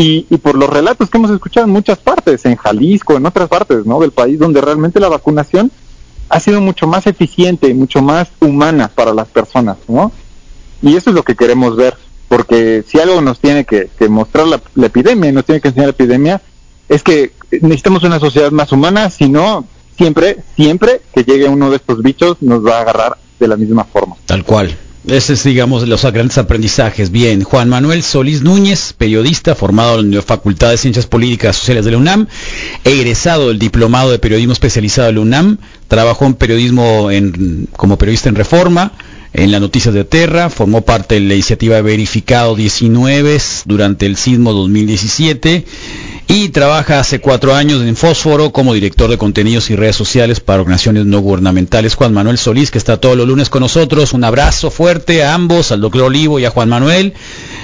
Y, 0.00 0.26
y, 0.30 0.36
por 0.36 0.54
los 0.54 0.70
relatos 0.70 1.10
que 1.10 1.18
hemos 1.18 1.32
escuchado 1.32 1.66
en 1.66 1.72
muchas 1.72 1.98
partes, 1.98 2.44
en 2.44 2.54
Jalisco, 2.54 3.16
en 3.16 3.26
otras 3.26 3.48
partes 3.48 3.84
¿no? 3.84 3.98
del 3.98 4.12
país, 4.12 4.38
donde 4.38 4.60
realmente 4.60 5.00
la 5.00 5.08
vacunación 5.08 5.72
ha 6.28 6.40
sido 6.40 6.60
mucho 6.60 6.86
más 6.86 7.06
eficiente 7.06 7.68
y 7.68 7.74
mucho 7.74 8.02
más 8.02 8.28
humana 8.40 8.88
para 8.94 9.14
las 9.14 9.28
personas, 9.28 9.76
¿no? 9.88 10.12
Y 10.82 10.94
eso 10.94 11.10
es 11.10 11.16
lo 11.16 11.22
que 11.22 11.34
queremos 11.34 11.76
ver, 11.76 11.96
porque 12.28 12.84
si 12.86 13.00
algo 13.00 13.20
nos 13.20 13.40
tiene 13.40 13.64
que, 13.64 13.90
mostrar 14.08 14.46
la, 14.46 14.60
epidemia, 14.86 15.32
nos 15.32 15.44
tiene 15.44 15.60
que 15.60 15.68
enseñar 15.68 15.88
la 15.88 15.92
epidemia, 15.92 16.42
es 16.88 17.02
que 17.02 17.32
necesitamos 17.50 18.04
una 18.04 18.20
sociedad 18.20 18.50
más 18.50 18.70
humana, 18.72 19.10
si 19.10 19.28
no, 19.28 19.66
siempre, 19.96 20.38
siempre 20.54 21.00
que 21.12 21.24
llegue 21.24 21.48
uno 21.48 21.70
de 21.70 21.76
estos 21.76 22.02
bichos 22.02 22.40
nos 22.40 22.64
va 22.64 22.78
a 22.78 22.82
agarrar 22.82 23.18
de 23.40 23.48
la 23.48 23.56
misma 23.56 23.84
forma. 23.84 24.16
Tal 24.26 24.44
cual. 24.44 24.76
Ese 25.08 25.32
es, 25.32 25.42
digamos, 25.42 25.88
los 25.88 26.02
grandes 26.02 26.36
aprendizajes. 26.36 27.10
Bien, 27.10 27.42
Juan 27.42 27.70
Manuel 27.70 28.02
Solís 28.02 28.42
Núñez, 28.42 28.92
periodista 28.92 29.54
formado 29.54 30.00
en 30.00 30.14
la 30.14 30.20
Facultad 30.20 30.70
de 30.70 30.76
Ciencias 30.76 31.06
Políticas 31.06 31.56
Sociales 31.56 31.86
de 31.86 31.92
la 31.92 31.96
UNAM, 31.96 32.26
egresado 32.84 33.48
del 33.48 33.58
Diplomado 33.58 34.10
de 34.10 34.18
Periodismo 34.18 34.52
Especializado 34.52 35.06
de 35.08 35.14
la 35.14 35.20
UNAM, 35.20 35.58
trabajó 35.88 36.26
en 36.26 36.34
periodismo 36.34 37.10
en, 37.10 37.68
como 37.74 37.96
periodista 37.96 38.28
en 38.28 38.34
Reforma, 38.34 38.92
en 39.32 39.50
las 39.50 39.62
noticias 39.62 39.94
de 39.94 40.04
Terra, 40.04 40.50
formó 40.50 40.82
parte 40.82 41.14
de 41.14 41.22
la 41.22 41.34
iniciativa 41.34 41.80
Verificado 41.80 42.54
19 42.54 43.38
durante 43.64 44.04
el 44.04 44.16
sismo 44.16 44.52
2017 44.52 45.64
y 46.30 46.50
trabaja 46.50 47.00
hace 47.00 47.20
cuatro 47.20 47.54
años 47.54 47.82
en 47.82 47.96
Fósforo 47.96 48.52
como 48.52 48.74
director 48.74 49.08
de 49.08 49.16
contenidos 49.16 49.70
y 49.70 49.76
redes 49.76 49.96
sociales 49.96 50.40
para 50.40 50.60
organizaciones 50.60 51.06
no 51.06 51.20
gubernamentales. 51.20 51.94
Juan 51.94 52.12
Manuel 52.12 52.36
Solís, 52.36 52.70
que 52.70 52.76
está 52.76 52.98
todos 52.98 53.16
los 53.16 53.26
lunes 53.26 53.48
con 53.48 53.62
nosotros. 53.62 54.12
Un 54.12 54.24
abrazo 54.24 54.70
fuerte 54.70 55.24
a 55.24 55.32
ambos, 55.32 55.72
al 55.72 55.80
doctor 55.80 56.02
Olivo 56.02 56.38
y 56.38 56.44
a 56.44 56.50
Juan 56.50 56.68
Manuel. 56.68 57.14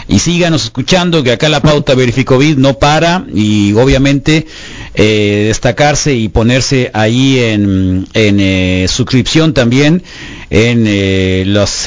Y 0.08 0.18
síganos 0.18 0.64
escuchando, 0.64 1.22
que 1.22 1.32
acá 1.32 1.50
la 1.50 1.60
pauta 1.60 1.94
Verificovid 1.94 2.56
no 2.56 2.78
para 2.78 3.26
y 3.34 3.74
obviamente 3.74 4.46
eh, 4.94 5.44
destacarse 5.46 6.14
y 6.14 6.28
ponerse 6.28 6.90
ahí 6.94 7.38
en, 7.38 8.06
eh, 8.14 8.86
suscripción 8.88 9.52
también 9.52 10.02
en 10.48 10.84
eh, 10.86 11.44
los 11.46 11.86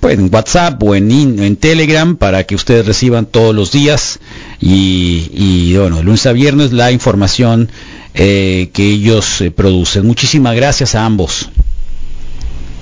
pues, 0.00 0.18
en 0.18 0.32
WhatsApp 0.32 0.82
o 0.82 0.94
en, 0.94 1.10
en 1.10 1.56
Telegram 1.56 2.16
para 2.16 2.44
que 2.44 2.54
ustedes 2.54 2.86
reciban 2.86 3.26
todos 3.26 3.54
los 3.54 3.70
días 3.70 4.18
y, 4.60 5.76
bueno, 5.76 5.98
de 5.98 6.04
lunes 6.04 6.26
a 6.26 6.32
viernes 6.32 6.72
la 6.72 6.90
información 6.90 7.70
eh, 8.14 8.70
que 8.72 8.82
ellos 8.82 9.40
eh, 9.40 9.50
producen. 9.50 10.06
Muchísimas 10.06 10.56
gracias 10.56 10.94
a 10.94 11.04
ambos. 11.04 11.50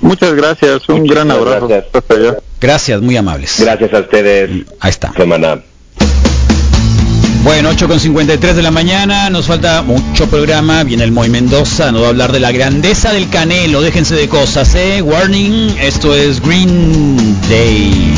Muchas 0.00 0.33
gracias, 0.35 0.88
un 0.88 1.07
gran 1.07 1.31
abrazo. 1.31 1.66
Gracias. 1.66 2.37
gracias, 2.61 3.00
muy 3.00 3.16
amables. 3.16 3.57
Gracias 3.59 3.92
a 3.92 3.98
ustedes. 3.98 4.66
Ahí 4.81 4.90
está. 4.90 5.12
Semana. 5.12 5.61
Bueno, 7.48 7.70
8 7.70 7.88
con 7.88 7.98
53 7.98 8.56
de 8.56 8.62
la 8.62 8.70
mañana, 8.70 9.30
nos 9.30 9.46
falta 9.46 9.80
mucho 9.80 10.28
programa, 10.28 10.84
viene 10.84 11.02
el 11.04 11.12
Moy 11.12 11.30
Mendoza, 11.30 11.90
nos 11.90 12.02
va 12.02 12.06
a 12.08 12.08
hablar 12.11 12.30
de 12.30 12.40
la 12.40 12.52
grandeza 12.52 13.11
del 13.11 13.30
canelo, 13.30 13.80
déjense 13.80 14.14
de 14.14 14.28
cosas, 14.28 14.74
¿eh? 14.74 15.00
Warning, 15.00 15.74
esto 15.80 16.14
es 16.14 16.42
Green 16.42 17.40
Day. 17.48 18.14